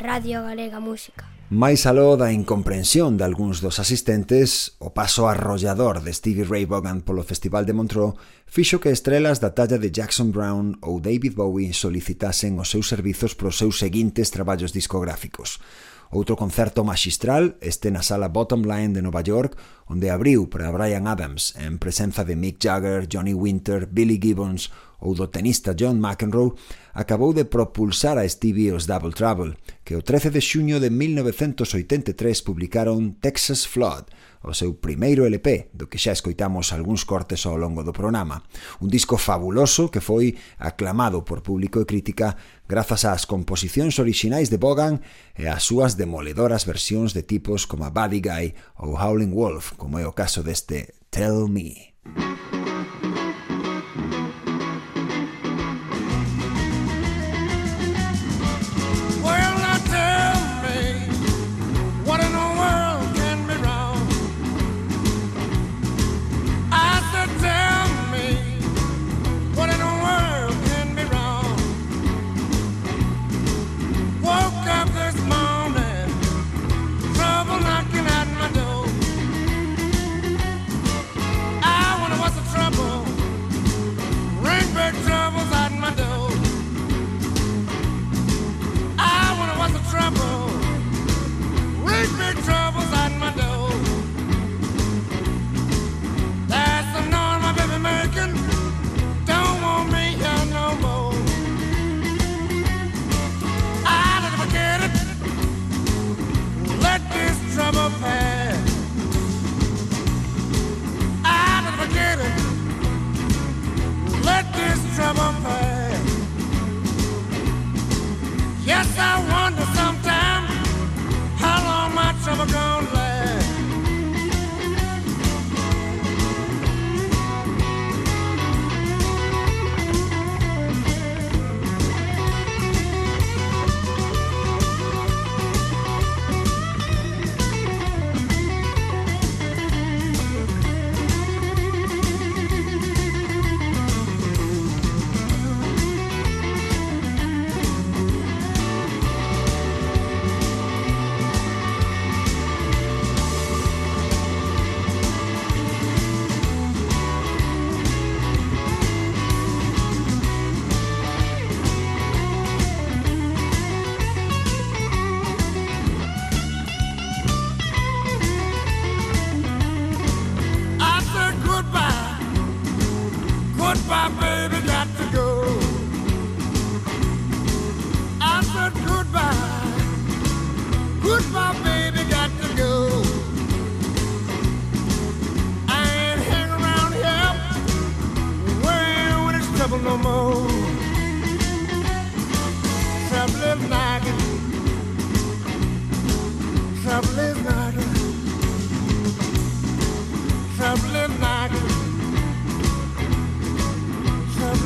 Radio 0.00 0.42
Galega 0.42 0.80
Música. 0.80 1.28
Mais 1.50 1.86
aló 1.86 2.16
da 2.16 2.32
incomprensión 2.32 3.16
de 3.16 3.24
algúns 3.24 3.60
dos 3.60 3.80
asistentes, 3.80 4.76
o 4.80 4.92
paso 4.92 5.28
arrollador 5.28 6.00
de 6.00 6.12
Stevie 6.12 6.44
Ray 6.44 6.64
Vaughan 6.64 7.00
polo 7.04 7.24
Festival 7.24 7.64
de 7.68 7.76
Montreux 7.76 8.16
fixo 8.48 8.80
que 8.80 8.92
estrelas 8.92 9.40
da 9.40 9.52
talla 9.52 9.76
de 9.76 9.92
Jackson 9.92 10.32
Brown 10.32 10.80
ou 10.80 11.00
David 11.00 11.36
Bowie 11.36 11.76
solicitasen 11.76 12.56
os 12.56 12.72
seus 12.72 12.88
servizos 12.88 13.36
pros 13.36 13.60
seus 13.60 13.76
seguintes 13.76 14.32
traballos 14.32 14.72
discográficos. 14.72 15.60
Outro 16.08 16.40
concerto 16.40 16.88
magistral 16.88 17.60
este 17.60 17.92
na 17.92 18.00
sala 18.00 18.32
Bottom 18.32 18.64
Line 18.64 18.96
de 18.96 19.04
Nova 19.04 19.20
York, 19.20 19.60
onde 19.92 20.08
abriu 20.08 20.48
para 20.48 20.72
Brian 20.72 21.04
Adams 21.04 21.52
en 21.60 21.76
presenza 21.76 22.24
de 22.24 22.32
Mick 22.32 22.56
Jagger, 22.60 23.08
Johnny 23.12 23.36
Winter, 23.36 23.84
Billy 23.84 24.16
Gibbons 24.16 24.72
ou 25.00 25.14
do 25.14 25.28
tenista 25.28 25.74
John 25.74 25.96
McEnroe 25.98 26.54
acabou 26.94 27.32
de 27.32 27.44
propulsar 27.44 28.18
a 28.18 28.28
Stevie 28.28 28.72
os 28.72 28.86
Double 28.86 29.14
Trouble, 29.14 29.56
que 29.84 29.94
o 29.94 30.02
13 30.02 30.30
de 30.30 30.42
xuño 30.42 30.80
de 30.80 30.90
1983 30.90 32.42
publicaron 32.42 33.14
Texas 33.22 33.66
Flood, 33.66 34.10
o 34.42 34.54
seu 34.54 34.74
primeiro 34.74 35.26
LP, 35.26 35.70
do 35.74 35.86
que 35.86 35.98
xa 35.98 36.10
escoitamos 36.10 36.74
algúns 36.74 37.06
cortes 37.06 37.46
ao 37.46 37.58
longo 37.58 37.86
do 37.86 37.94
programa. 37.94 38.42
Un 38.82 38.90
disco 38.90 39.18
fabuloso 39.18 39.90
que 39.90 40.02
foi 40.02 40.34
aclamado 40.58 41.22
por 41.22 41.42
público 41.42 41.78
e 41.78 41.86
crítica 41.86 42.34
grazas 42.66 43.06
ás 43.06 43.22
composicións 43.26 43.98
orixinais 44.02 44.50
de 44.50 44.58
Bogan 44.58 44.98
e 45.38 45.46
ás 45.46 45.66
súas 45.66 45.94
demoledoras 45.94 46.66
versións 46.66 47.14
de 47.14 47.22
tipos 47.22 47.66
como 47.66 47.86
Buddy 47.86 48.20
Guy 48.22 48.46
ou 48.82 48.98
Howling 48.98 49.30
Wolf, 49.30 49.78
como 49.78 49.98
é 49.98 50.06
o 50.06 50.14
caso 50.14 50.42
deste 50.42 50.98
Tell 51.10 51.46
Me. 51.46 51.94
Tell 52.02 52.58
Me. 52.58 52.67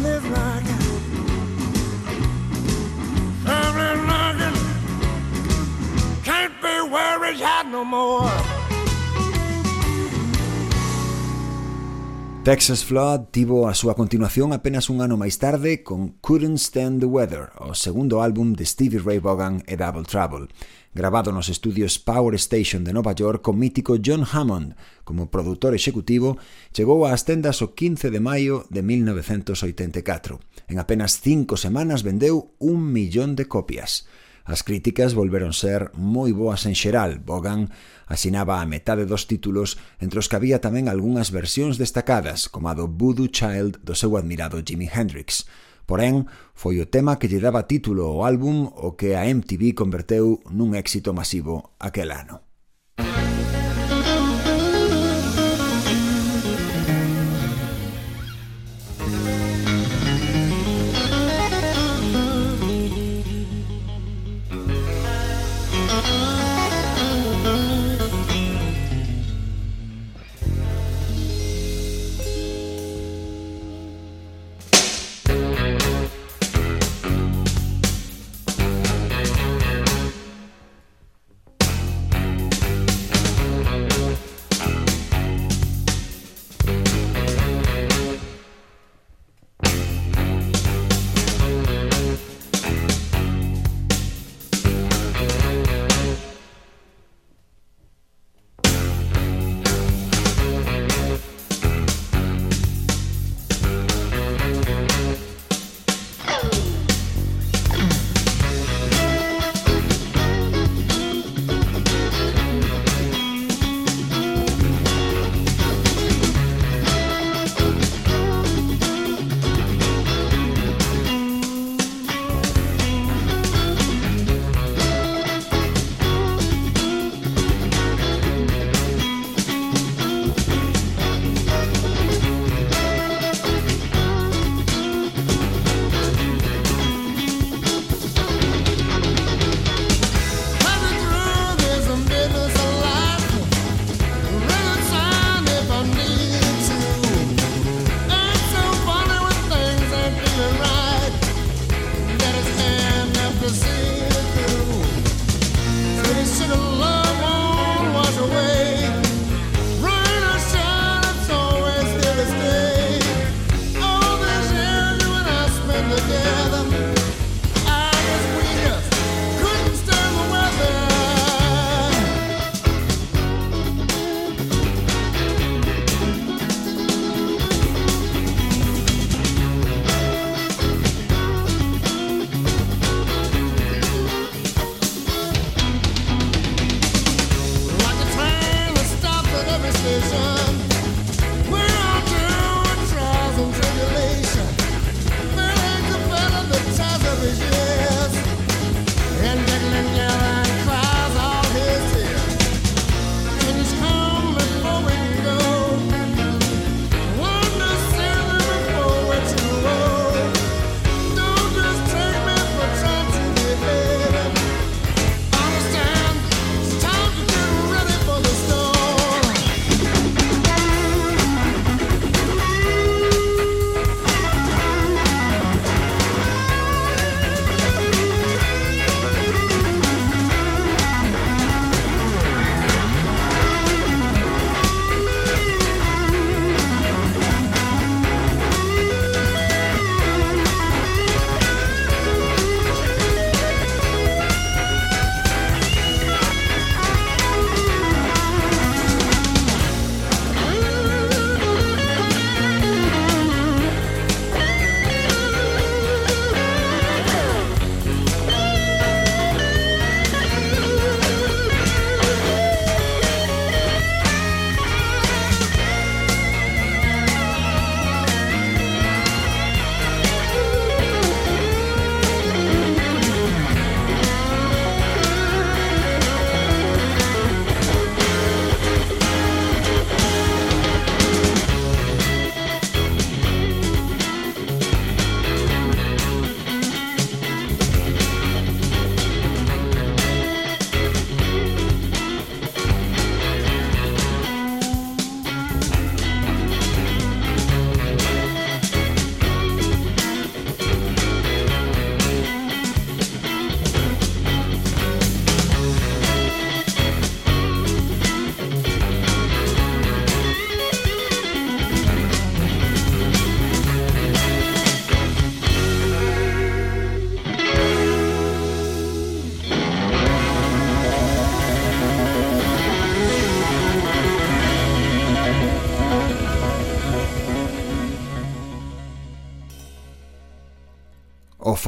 family's 0.02 0.30
rocking. 0.30 0.78
Family's 3.44 4.00
rocking. 4.10 4.56
Can't 6.24 6.60
be 6.60 6.80
worried 6.90 7.38
no 7.70 7.84
more. 7.84 8.51
Texas 12.44 12.84
Flood 12.84 13.30
tivo 13.30 13.70
a 13.70 13.74
súa 13.78 13.94
continuación 13.94 14.50
apenas 14.50 14.90
un 14.90 14.98
ano 14.98 15.14
máis 15.14 15.38
tarde 15.38 15.86
con 15.86 16.18
Couldn't 16.18 16.58
Stand 16.58 16.98
the 16.98 17.06
Weather, 17.06 17.54
o 17.62 17.70
segundo 17.70 18.18
álbum 18.18 18.58
de 18.58 18.66
Stevie 18.66 18.98
Ray 18.98 19.22
Vaughan 19.22 19.62
e 19.70 19.78
Double 19.78 20.02
Trouble, 20.02 20.50
grabado 20.90 21.30
nos 21.30 21.46
estudios 21.46 22.02
Power 22.02 22.34
Station 22.34 22.82
de 22.82 22.90
Nova 22.90 23.14
York 23.14 23.46
con 23.46 23.62
mítico 23.62 23.94
John 23.94 24.26
Hammond 24.26 24.74
como 25.06 25.30
produtor 25.30 25.70
executivo, 25.70 26.34
chegou 26.74 27.06
ás 27.06 27.22
tendas 27.22 27.62
o 27.62 27.78
15 27.78 28.10
de 28.10 28.18
maio 28.18 28.66
de 28.74 28.82
1984. 28.82 30.42
En 30.66 30.82
apenas 30.82 31.22
cinco 31.22 31.54
semanas 31.54 32.02
vendeu 32.02 32.58
un 32.58 32.90
millón 32.90 33.38
de 33.38 33.46
copias. 33.46 34.10
As 34.44 34.66
críticas 34.66 35.14
volveron 35.14 35.54
ser 35.54 35.94
moi 35.94 36.34
boas 36.34 36.66
en 36.66 36.74
xeral. 36.74 37.22
Bogan 37.22 37.70
asinaba 38.10 38.58
a 38.58 38.66
metade 38.66 39.06
dos 39.06 39.30
títulos, 39.30 39.78
entre 40.02 40.18
os 40.18 40.26
que 40.26 40.36
había 40.36 40.58
tamén 40.58 40.90
algunhas 40.90 41.30
versións 41.30 41.78
destacadas, 41.78 42.50
como 42.50 42.66
a 42.66 42.74
do 42.74 42.90
Voodoo 42.90 43.30
Child 43.30 43.82
do 43.86 43.94
seu 43.94 44.18
admirado 44.18 44.58
Jimi 44.60 44.90
Hendrix. 44.90 45.46
Porén, 45.86 46.26
foi 46.54 46.82
o 46.82 46.90
tema 46.90 47.18
que 47.18 47.30
lle 47.30 47.42
daba 47.42 47.70
título 47.70 48.06
ao 48.06 48.26
álbum 48.26 48.66
o 48.66 48.98
que 48.98 49.14
a 49.14 49.26
MTV 49.26 49.78
converteu 49.78 50.42
nun 50.50 50.74
éxito 50.74 51.14
masivo 51.14 51.78
aquel 51.78 52.10
ano. 52.10 52.42
Música 52.98 53.31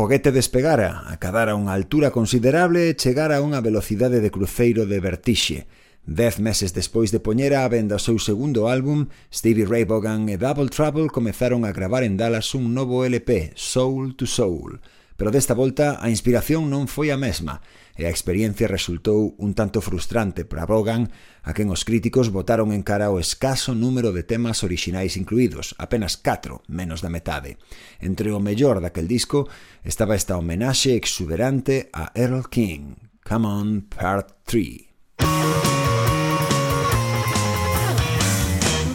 foguete 0.05 0.37
despegara, 0.37 1.09
acadara 1.09 1.57
unha 1.57 1.73
altura 1.73 2.13
considerable 2.13 2.93
e 2.93 2.97
chegara 3.01 3.41
a 3.41 3.45
unha 3.49 3.65
velocidade 3.65 4.21
de 4.21 4.29
cruceiro 4.29 4.85
de 4.85 5.01
vertixe. 5.01 5.65
Dez 6.05 6.37
meses 6.37 6.77
despois 6.77 7.09
de 7.09 7.25
poñera 7.25 7.65
a 7.65 7.73
venda 7.73 7.97
o 7.97 8.05
seu 8.05 8.21
segundo 8.21 8.69
álbum, 8.69 9.09
Stevie 9.33 9.65
Ray 9.65 9.89
Vaughan 9.89 10.29
e 10.29 10.37
Double 10.37 10.69
Trouble 10.69 11.09
comezaron 11.09 11.65
a 11.65 11.73
gravar 11.73 12.05
en 12.05 12.21
Dallas 12.21 12.53
un 12.53 12.77
novo 12.77 13.09
LP, 13.09 13.57
Soul 13.57 14.13
to 14.13 14.29
Soul. 14.29 14.77
Pero 15.17 15.31
desta 15.31 15.55
volta 15.55 16.03
a 16.03 16.11
inspiración 16.11 16.67
non 16.67 16.91
foi 16.91 17.15
a 17.15 17.19
mesma 17.19 17.63
e 17.95 18.03
a 18.03 18.11
experiencia 18.11 18.67
resultou 18.67 19.39
un 19.39 19.55
tanto 19.55 19.79
frustrante 19.79 20.43
para 20.43 20.67
Vaughan 20.67 21.07
a 21.47 21.55
quen 21.55 21.71
os 21.71 21.87
críticos 21.87 22.35
votaron 22.35 22.75
en 22.75 22.83
cara 22.83 23.15
o 23.15 23.23
escaso 23.23 23.79
número 23.79 24.11
de 24.11 24.27
temas 24.27 24.67
orixinais 24.67 25.15
incluídos, 25.15 25.79
apenas 25.79 26.19
4, 26.19 26.67
menos 26.67 26.99
da 26.99 27.15
metade. 27.15 27.63
Entre 28.03 28.35
o 28.35 28.43
mellor 28.43 28.83
daquel 28.83 29.07
disco 29.07 29.47
estaba 29.87 30.19
esta 30.19 30.35
homenaxe 30.35 30.99
exuberante 30.99 31.95
a 31.95 32.11
Earl 32.19 32.51
King, 32.51 32.99
Come 33.23 33.47
On 33.47 33.69
Part 33.87 34.43
3. 34.51 34.91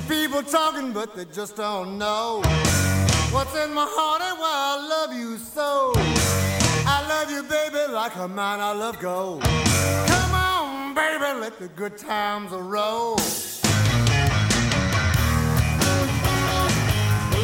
People 0.09 0.43
talking 0.43 0.91
but 0.91 1.15
they 1.15 1.25
just 1.31 1.55
don't 1.55 1.97
know 1.97 2.43
what's 3.31 3.55
in 3.55 3.73
my 3.73 3.85
heart 3.87 4.21
and 4.21 4.39
why 4.39 4.51
I 4.51 4.87
love 4.87 5.13
you 5.13 5.37
so. 5.37 5.93
I 6.85 7.05
love 7.07 7.29
you, 7.29 7.43
baby, 7.43 7.91
like 7.91 8.15
a 8.15 8.27
man 8.27 8.59
I 8.59 8.73
love 8.73 8.99
gold. 8.99 9.43
Come 9.43 10.33
on, 10.33 10.93
baby, 10.95 11.39
let 11.39 11.59
the 11.59 11.67
good 11.69 11.97
times 11.97 12.51
roll. 12.51 13.15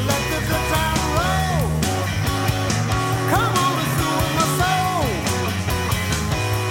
Let 0.09 0.23
the 0.33 0.39
good 0.49 0.65
times 0.73 1.03
roll. 1.17 1.61
Come 3.33 3.53
on 3.65 3.73
and 3.83 3.97
my 4.37 4.47
soul. 4.59 5.05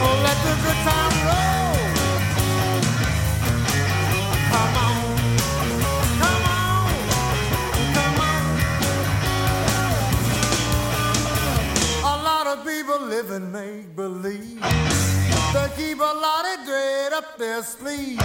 Oh, 0.03 0.15
let 0.27 0.39
the 0.47 0.55
good 0.65 0.81
times 0.89 1.19
roll. 1.25 1.54
People 12.95 13.09
live 13.09 13.31
in 13.31 13.51
make 13.53 13.97
believe. 13.97 14.61
They 14.61 15.69
keep 15.77 15.99
a 15.99 16.03
lot 16.03 16.45
of 16.59 16.65
dread 16.65 17.13
up 17.13 17.39
their 17.39 17.63
sleeve. 17.63 18.19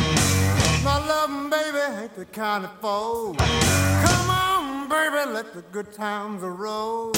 My 0.83 1.03
loving 1.07 1.49
baby 1.49 2.01
ain't 2.01 2.15
the 2.15 2.25
kind 2.25 2.65
of 2.65 2.71
fool. 2.79 3.35
Come 3.35 4.29
on, 4.29 4.89
baby, 4.89 5.31
let 5.31 5.53
the 5.53 5.61
good 5.71 5.91
times 5.93 6.41
roll. 6.41 7.13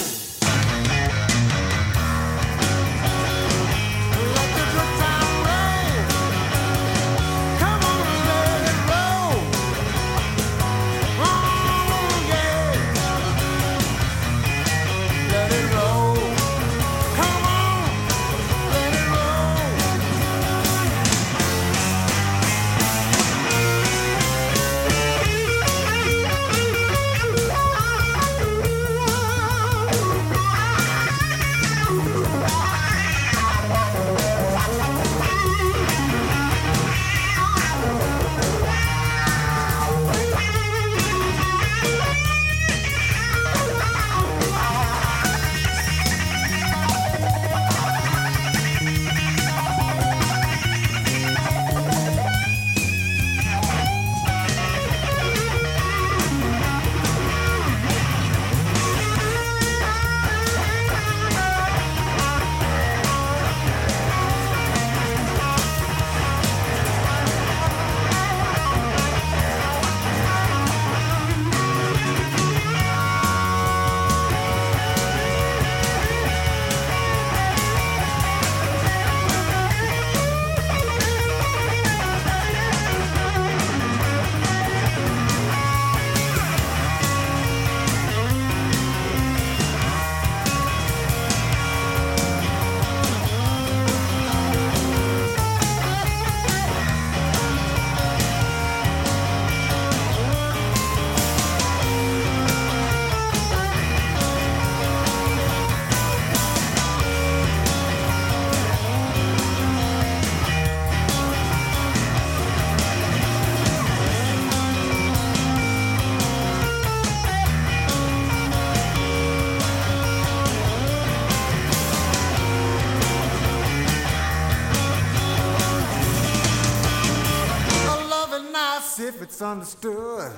Understood. 129.52 130.32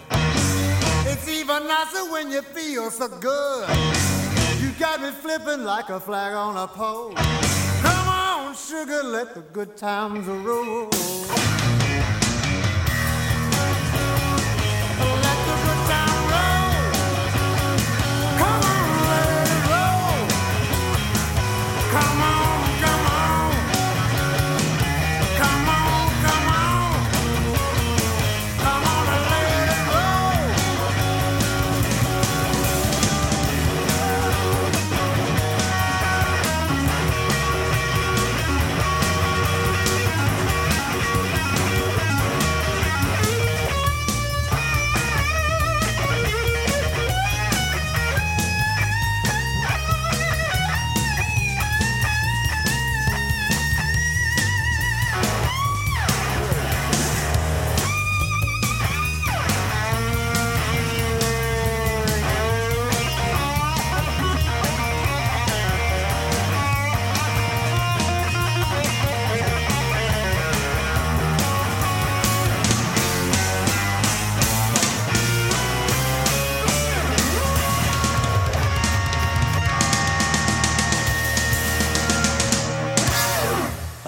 It's 1.05 1.28
even 1.28 1.68
nicer 1.68 2.11
when 2.11 2.32
you 2.32 2.41
feel 2.41 2.89
so 2.89 3.07
good. 3.07 3.70
You 4.59 4.72
got 4.80 5.01
me 5.01 5.11
flipping 5.11 5.64
like 5.64 5.89
a 5.89 5.99
flag 5.99 6.34
on 6.34 6.57
a 6.57 6.68
pole. 6.68 7.14
Come 7.14 8.07
on, 8.07 8.55
sugar, 8.55 9.03
let 9.03 9.36
the 9.36 9.41
good 9.53 9.78
times 9.78 10.26
roll. 10.26 10.89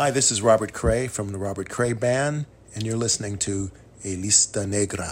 Hi, 0.06 0.12
this 0.12 0.32
is 0.32 0.40
Robert 0.40 0.72
Cray 0.72 1.08
from 1.08 1.32
the 1.32 1.38
Robert 1.40 1.68
Cray 1.68 1.94
Band, 1.94 2.46
and 2.76 2.86
you're 2.86 2.96
listening 2.96 3.40
to 3.40 3.72
Elista 4.04 4.68
Negra. 4.68 5.10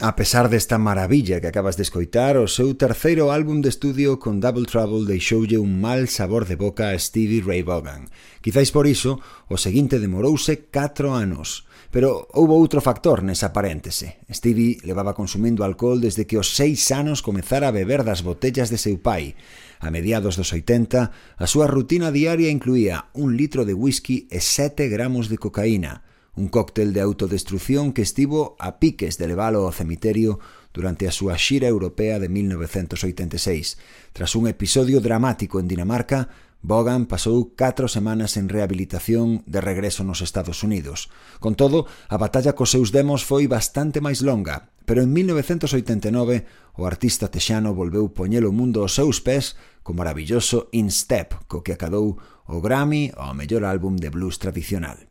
A 0.00 0.16
pesar 0.16 0.50
desta 0.50 0.78
maravilla 0.78 1.40
que 1.40 1.46
acabas 1.46 1.76
de 1.76 1.84
escoitar, 1.84 2.36
o 2.36 2.48
seu 2.48 2.74
terceiro 2.74 3.30
álbum 3.30 3.62
de 3.62 3.68
estudio 3.68 4.18
con 4.18 4.40
Double 4.40 4.66
Trouble 4.66 5.06
deixoulle 5.06 5.62
un 5.62 5.80
mal 5.80 6.08
sabor 6.08 6.42
de 6.42 6.56
boca 6.56 6.90
a 6.90 6.98
Stevie 6.98 7.40
Ray 7.40 7.62
Vaughan. 7.62 8.10
Quizáis 8.42 8.74
por 8.74 8.90
iso, 8.90 9.22
o 9.46 9.54
seguinte 9.54 10.02
demorouse 10.02 10.66
4 10.74 11.14
anos. 11.14 11.62
Pero 11.94 12.26
houbo 12.34 12.58
outro 12.58 12.82
factor 12.82 13.22
nesa 13.22 13.54
paréntese. 13.54 14.18
Stevie 14.26 14.82
levaba 14.82 15.14
consumindo 15.14 15.62
alcohol 15.62 16.02
desde 16.02 16.26
que 16.26 16.34
os 16.34 16.58
6 16.58 16.74
anos 16.90 17.22
comezara 17.22 17.70
a 17.70 17.76
beber 17.78 18.02
das 18.02 18.26
botellas 18.26 18.74
de 18.74 18.82
seu 18.82 18.98
pai 18.98 19.38
A 19.80 19.90
mediados 19.90 20.36
dos 20.36 20.52
80, 20.52 21.12
a 21.12 21.46
súa 21.46 21.68
rutina 21.68 22.10
diaria 22.10 22.48
incluía 22.48 23.12
un 23.12 23.36
litro 23.36 23.64
de 23.64 23.74
whisky 23.74 24.28
e 24.32 24.40
7 24.40 24.88
gramos 24.88 25.28
de 25.28 25.36
cocaína, 25.36 26.02
un 26.36 26.48
cóctel 26.48 26.92
de 26.92 27.00
autodestrucción 27.00 27.92
que 27.92 28.02
estivo 28.02 28.56
a 28.60 28.78
piques 28.78 29.16
de 29.16 29.26
leválo 29.28 29.64
ao 29.64 29.72
cemiterio 29.72 30.38
durante 30.76 31.08
a 31.08 31.12
súa 31.12 31.40
xira 31.40 31.64
europea 31.68 32.20
de 32.20 32.28
1986, 32.28 33.80
tras 34.12 34.36
un 34.36 34.44
episodio 34.44 35.00
dramático 35.00 35.56
en 35.60 35.68
Dinamarca 35.68 36.28
Bogan 36.66 37.06
pasou 37.06 37.54
catro 37.54 37.86
semanas 37.86 38.34
en 38.34 38.50
rehabilitación 38.50 39.46
de 39.46 39.62
regreso 39.62 40.02
nos 40.02 40.18
Estados 40.18 40.66
Unidos. 40.66 41.14
Con 41.38 41.54
todo, 41.54 41.86
a 42.10 42.18
batalla 42.18 42.58
cos 42.58 42.74
seus 42.74 42.90
demos 42.90 43.22
foi 43.22 43.46
bastante 43.46 44.02
máis 44.02 44.18
longa, 44.18 44.74
pero 44.82 45.06
en 45.06 45.14
1989 45.14 46.42
o 46.74 46.82
artista 46.82 47.30
texano 47.30 47.70
volveu 47.70 48.10
poñer 48.10 48.42
o 48.42 48.50
mundo 48.50 48.82
aos 48.82 48.98
seus 48.98 49.22
pés 49.22 49.54
co 49.86 49.94
maravilloso 49.94 50.66
In 50.74 50.90
Step, 50.90 51.38
co 51.46 51.62
que 51.62 51.70
acadou 51.70 52.18
o 52.50 52.58
Grammy 52.58 53.14
ao 53.14 53.30
mellor 53.30 53.62
álbum 53.62 53.94
de 53.94 54.10
blues 54.10 54.42
tradicional. 54.42 55.06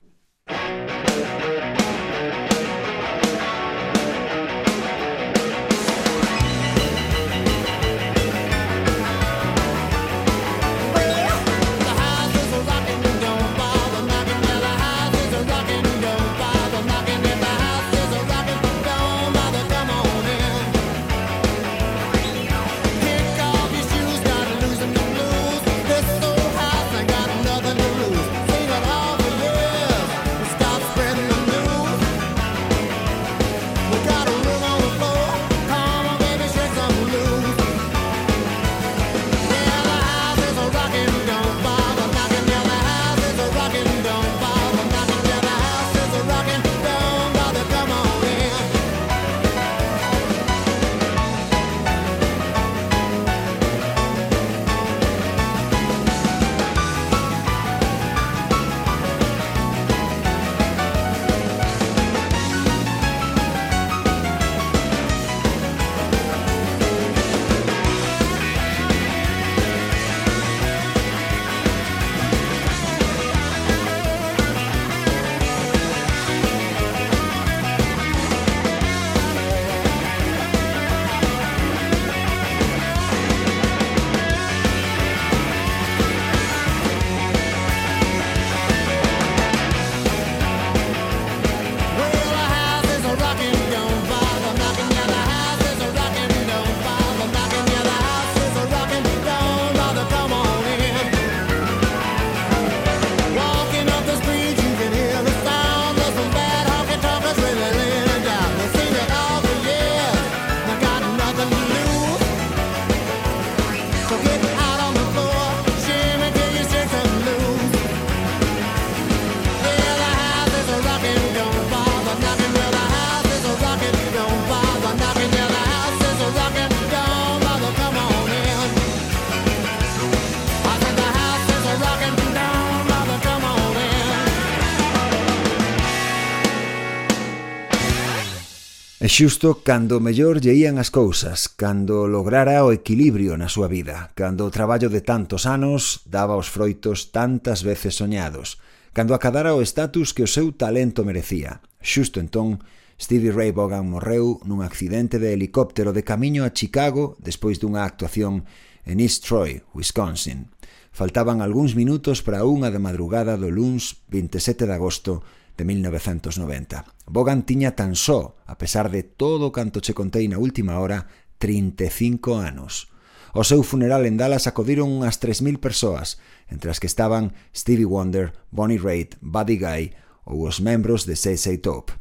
xusto 139.16 139.64
cando 139.64 140.04
mellor 140.04 140.44
lleían 140.44 140.76
as 140.76 140.92
cousas, 140.92 141.48
cando 141.48 142.04
lograra 142.04 142.68
o 142.68 142.76
equilibrio 142.76 143.40
na 143.40 143.48
súa 143.48 143.72
vida, 143.72 144.12
cando 144.12 144.44
o 144.44 144.52
traballo 144.52 144.92
de 144.92 145.00
tantos 145.00 145.48
anos 145.48 146.04
daba 146.04 146.36
os 146.36 146.52
froitos 146.52 147.16
tantas 147.16 147.64
veces 147.64 147.96
soñados, 147.96 148.60
cando 148.92 149.16
acadara 149.16 149.56
o 149.56 149.64
estatus 149.64 150.12
que 150.12 150.28
o 150.28 150.28
seu 150.28 150.52
talento 150.52 151.08
merecía. 151.08 151.64
Xusto 151.80 152.20
entón, 152.20 152.60
Stevie 153.00 153.32
Ray 153.32 153.56
Vaughan 153.56 153.88
morreu 153.88 154.44
nun 154.44 154.60
accidente 154.60 155.16
de 155.16 155.32
helicóptero 155.32 155.96
de 155.96 156.04
camiño 156.04 156.44
a 156.44 156.52
Chicago 156.52 157.16
despois 157.24 157.64
dunha 157.64 157.88
actuación 157.88 158.44
en 158.84 159.00
East 159.00 159.32
Troy, 159.32 159.64
Wisconsin. 159.72 160.52
Faltaban 160.92 161.40
algúns 161.40 161.72
minutos 161.72 162.20
para 162.20 162.44
unha 162.44 162.68
de 162.68 162.84
madrugada 162.84 163.40
do 163.40 163.48
luns 163.48 163.96
27 164.12 164.68
de 164.68 164.76
agosto 164.76 165.24
de 165.58 165.66
1990. 165.66 166.86
Bogan 167.08 167.44
tiña 167.44 167.76
tan 167.76 167.96
só, 167.96 168.36
a 168.46 168.58
pesar 168.58 168.92
de 168.92 169.04
todo 169.04 169.52
canto 169.52 169.80
che 169.82 169.94
contei 169.94 170.28
na 170.28 170.38
última 170.38 170.80
hora, 170.80 171.08
35 171.40 172.36
anos. 172.36 172.92
O 173.36 173.44
seu 173.44 173.64
funeral 173.64 174.08
en 174.08 174.16
Dallas 174.16 174.48
acodiron 174.48 174.88
unhas 174.90 175.20
3.000 175.20 175.60
persoas, 175.60 176.20
entre 176.48 176.72
as 176.72 176.80
que 176.80 176.88
estaban 176.88 177.36
Stevie 177.52 177.88
Wonder, 177.88 178.32
Bonnie 178.52 178.80
Raitt, 178.80 179.20
Buddy 179.20 179.60
Guy 179.60 179.84
ou 180.26 180.50
os 180.50 180.64
membros 180.64 181.06
de 181.06 181.16
CC 181.16 181.60
Top. 181.60 181.94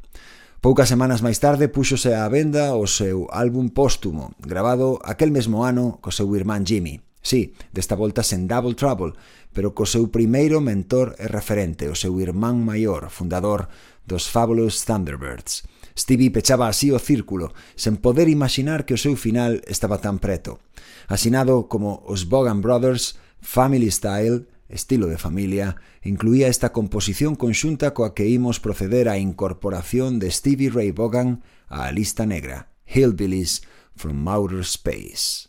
Poucas 0.64 0.88
semanas 0.88 1.20
máis 1.20 1.36
tarde 1.44 1.68
púxose 1.68 2.16
á 2.16 2.24
venda 2.32 2.72
o 2.72 2.88
seu 2.88 3.28
álbum 3.28 3.68
póstumo, 3.68 4.32
grabado 4.40 4.96
aquel 5.04 5.28
mesmo 5.28 5.60
ano 5.60 6.00
co 6.00 6.08
seu 6.08 6.32
irmán 6.32 6.64
Jimmy. 6.64 7.03
Sí, 7.24 7.56
desta 7.72 7.96
volta 7.96 8.20
sen 8.22 8.44
Double 8.44 8.76
Trouble, 8.76 9.16
pero 9.56 9.72
co 9.72 9.88
seu 9.88 10.12
primeiro 10.12 10.60
mentor 10.60 11.16
e 11.16 11.24
referente, 11.24 11.88
o 11.88 11.96
seu 11.96 12.20
irmán 12.20 12.60
maior, 12.60 13.08
fundador 13.08 13.72
dos 14.04 14.28
Fabulous 14.28 14.84
Thunderbirds. 14.84 15.64
Stevie 15.96 16.28
pechaba 16.28 16.68
así 16.68 16.92
o 16.92 17.00
círculo, 17.00 17.56
sen 17.80 17.96
poder 17.96 18.28
imaginar 18.28 18.84
que 18.84 18.92
o 18.92 19.00
seu 19.00 19.16
final 19.16 19.64
estaba 19.64 20.04
tan 20.04 20.20
preto. 20.20 20.60
Asinado 21.08 21.64
como 21.64 22.04
os 22.04 22.28
Bogan 22.28 22.60
Brothers, 22.60 23.16
Family 23.40 23.88
Style, 23.88 24.44
estilo 24.68 25.08
de 25.08 25.16
familia, 25.16 25.80
incluía 26.04 26.52
esta 26.52 26.76
composición 26.76 27.40
conxunta 27.40 27.96
coa 27.96 28.12
que 28.12 28.28
imos 28.28 28.60
proceder 28.60 29.08
á 29.08 29.16
incorporación 29.16 30.20
de 30.20 30.28
Stevie 30.28 30.68
Ray 30.68 30.92
Vaughan 30.92 31.40
á 31.72 31.88
lista 31.88 32.28
negra, 32.28 32.68
Hillbillies 32.84 33.64
from 33.96 34.28
Outer 34.28 34.60
Space. 34.60 35.48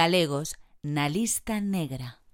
galegos 0.00 0.56
na 0.82 1.12
lista 1.12 1.60
negra. 1.60 2.24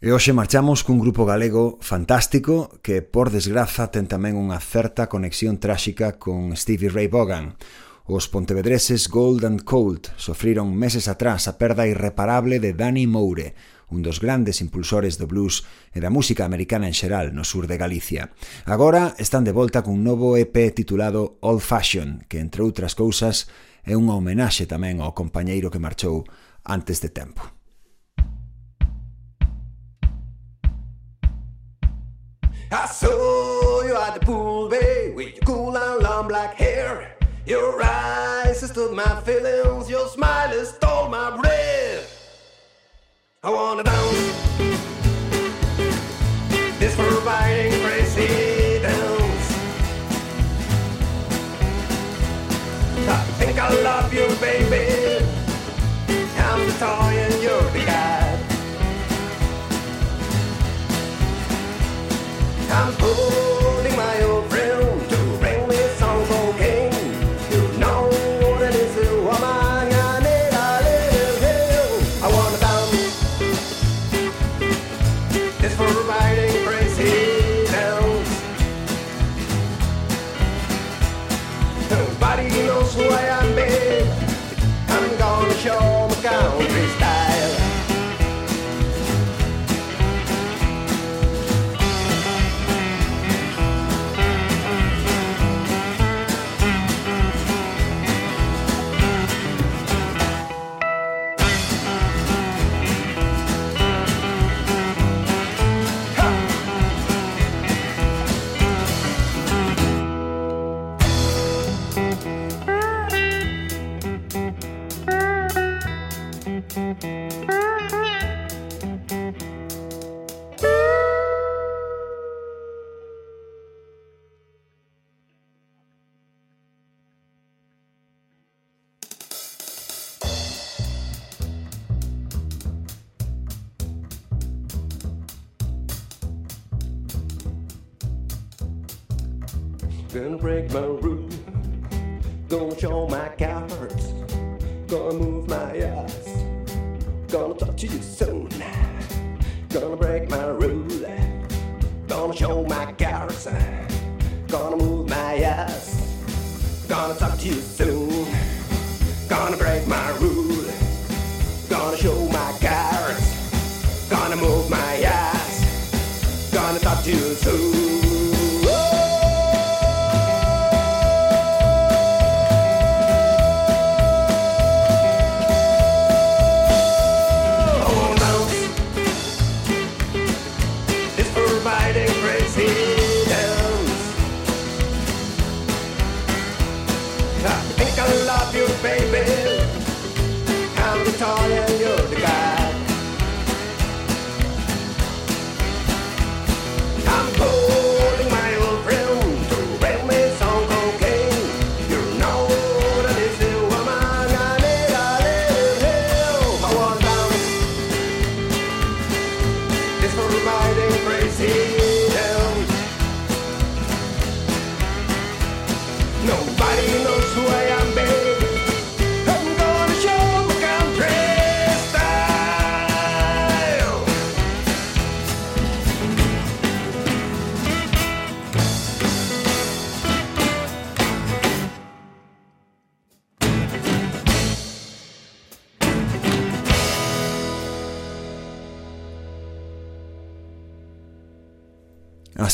E 0.00 0.16
hoxe 0.16 0.32
marchamos 0.32 0.80
cun 0.80 0.96
grupo 0.96 1.28
galego 1.28 1.76
fantástico 1.84 2.72
que, 2.80 3.04
por 3.04 3.28
desgraza, 3.28 3.92
ten 3.92 4.08
tamén 4.08 4.40
unha 4.40 4.56
certa 4.64 5.04
conexión 5.04 5.60
tráxica 5.60 6.16
con 6.16 6.56
Stevie 6.56 6.88
Ray 6.88 7.12
Vaughan. 7.12 7.60
Os 8.08 8.32
pontevedreses 8.32 9.12
Gold 9.12 9.44
and 9.44 9.60
Cold 9.68 10.08
sofriron 10.16 10.72
meses 10.72 11.04
atrás 11.04 11.52
a 11.52 11.60
perda 11.60 11.84
irreparable 11.84 12.64
de 12.64 12.72
Danny 12.72 13.04
Moure, 13.04 13.52
un 13.92 14.00
dos 14.00 14.16
grandes 14.16 14.64
impulsores 14.64 15.20
do 15.20 15.28
blues 15.28 15.68
e 15.92 16.00
da 16.00 16.08
música 16.08 16.48
americana 16.48 16.88
en 16.88 16.96
xeral 16.96 17.36
no 17.36 17.44
sur 17.44 17.68
de 17.68 17.76
Galicia. 17.76 18.32
Agora 18.64 19.12
están 19.20 19.44
de 19.44 19.52
volta 19.52 19.84
cun 19.84 20.00
novo 20.00 20.40
EP 20.40 20.72
titulado 20.72 21.36
Old 21.44 21.60
Fashion, 21.60 22.24
que 22.24 22.40
entre 22.40 22.64
outras 22.64 22.96
cousas 22.96 23.52
é 23.84 23.92
unha 23.92 24.16
homenaxe 24.16 24.64
tamén 24.64 25.04
ao 25.04 25.12
compañeiro 25.12 25.68
que 25.68 25.82
marchou 25.82 26.24
antes 26.66 27.00
de 27.00 27.08
tempo. 27.08 27.42
I 32.70 32.86
saw 32.86 33.82
you 33.82 33.96
at 33.96 34.14
the 34.14 34.20
pool, 34.26 34.68
babe, 34.68 35.14
with 35.14 35.34
your 35.36 35.44
cool 35.44 35.76
and 35.76 36.02
long 36.02 36.26
black 36.26 36.54
hair. 36.54 37.16
Your 37.46 37.80
eyes 37.80 38.60
stood 38.60 38.92
my 38.92 39.20
feelings, 39.20 39.88
your 39.88 40.08
smile 40.08 40.64
stole 40.64 41.08
my 41.08 41.36
breath. 41.36 42.12
I 43.44 43.50
wanna 43.50 43.84
dance. 43.84 44.56
This 46.80 46.96
providing 46.96 47.80
crazy 47.82 48.80
dance. 48.80 49.46
I 53.08 53.22
think 53.38 53.58
I 53.60 53.82
love 53.82 54.12
you, 54.12 54.26
baby. 54.40 55.25
Oh. 63.08 63.45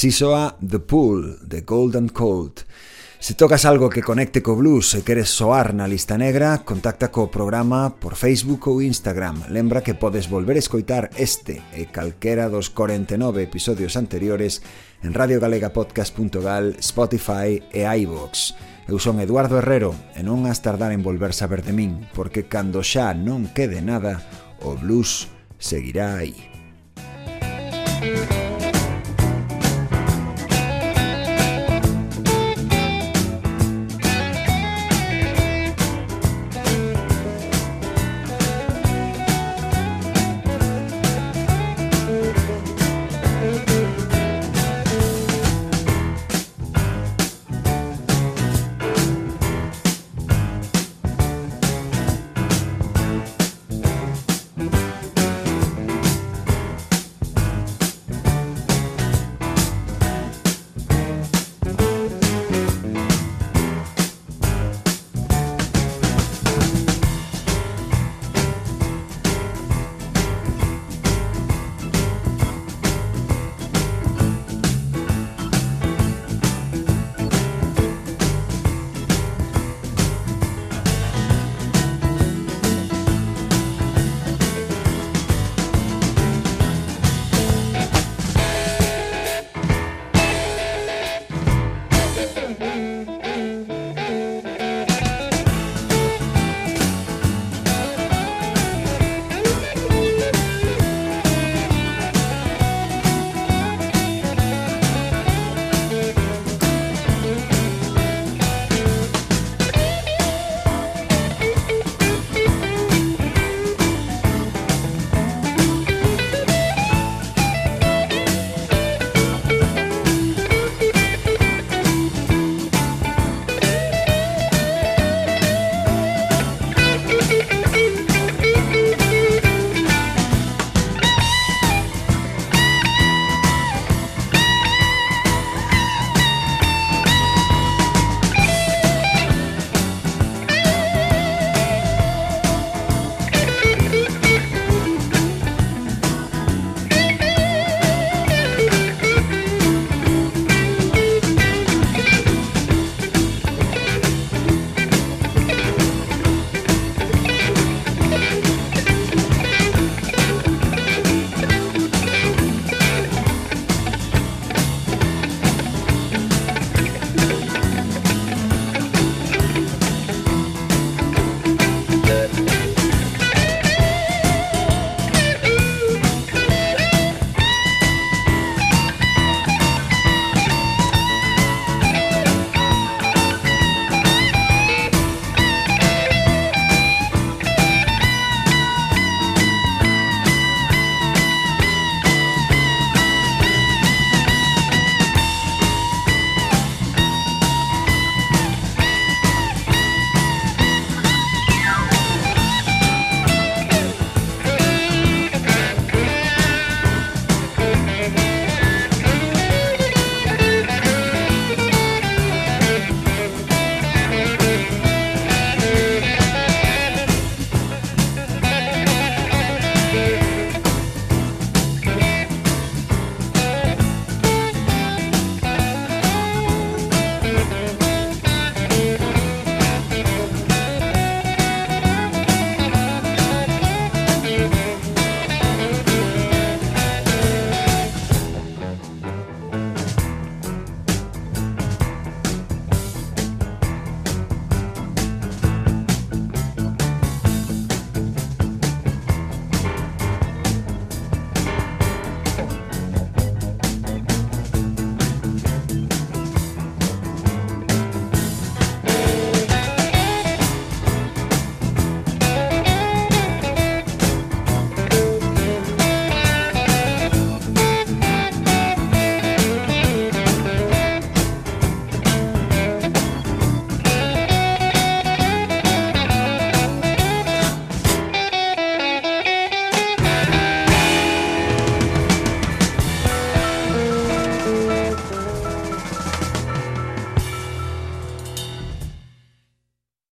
Así 0.03 0.11
soa 0.11 0.59
The 0.59 0.81
Pool, 0.81 1.39
de 1.47 1.61
Golden 1.61 2.09
Cold. 2.09 2.67
Se 3.21 3.35
tocas 3.35 3.65
algo 3.65 3.89
que 3.89 4.03
conecte 4.03 4.43
co 4.43 4.59
blues 4.59 4.99
e 4.99 5.07
queres 5.07 5.31
soar 5.31 5.79
na 5.79 5.87
lista 5.87 6.19
negra, 6.19 6.67
contacta 6.67 7.15
co 7.15 7.31
programa 7.31 7.95
por 8.03 8.19
Facebook 8.19 8.67
ou 8.67 8.83
Instagram. 8.83 9.47
Lembra 9.47 9.87
que 9.87 9.95
podes 9.95 10.27
volver 10.27 10.59
a 10.59 10.65
escoitar 10.67 11.15
este 11.15 11.63
e 11.71 11.87
calquera 11.87 12.51
dos 12.51 12.67
49 12.75 13.47
episodios 13.47 13.95
anteriores 13.95 14.67
en 15.07 15.15
radiogalegapodcast.gal, 15.15 16.83
Spotify 16.83 17.63
e 17.71 17.87
iVoox. 17.87 18.59
Eu 18.91 18.99
son 18.99 19.23
Eduardo 19.23 19.55
Herrero 19.55 19.95
e 20.19 20.27
non 20.27 20.51
has 20.51 20.67
tardar 20.67 20.91
en 20.91 21.07
volver 21.07 21.31
saber 21.31 21.63
de 21.63 21.79
min, 21.79 22.11
porque 22.11 22.51
cando 22.51 22.83
xa 22.83 23.15
non 23.15 23.55
quede 23.55 23.79
nada, 23.79 24.19
o 24.67 24.75
blues 24.75 25.31
seguirá 25.63 26.19
aí. 26.19 26.52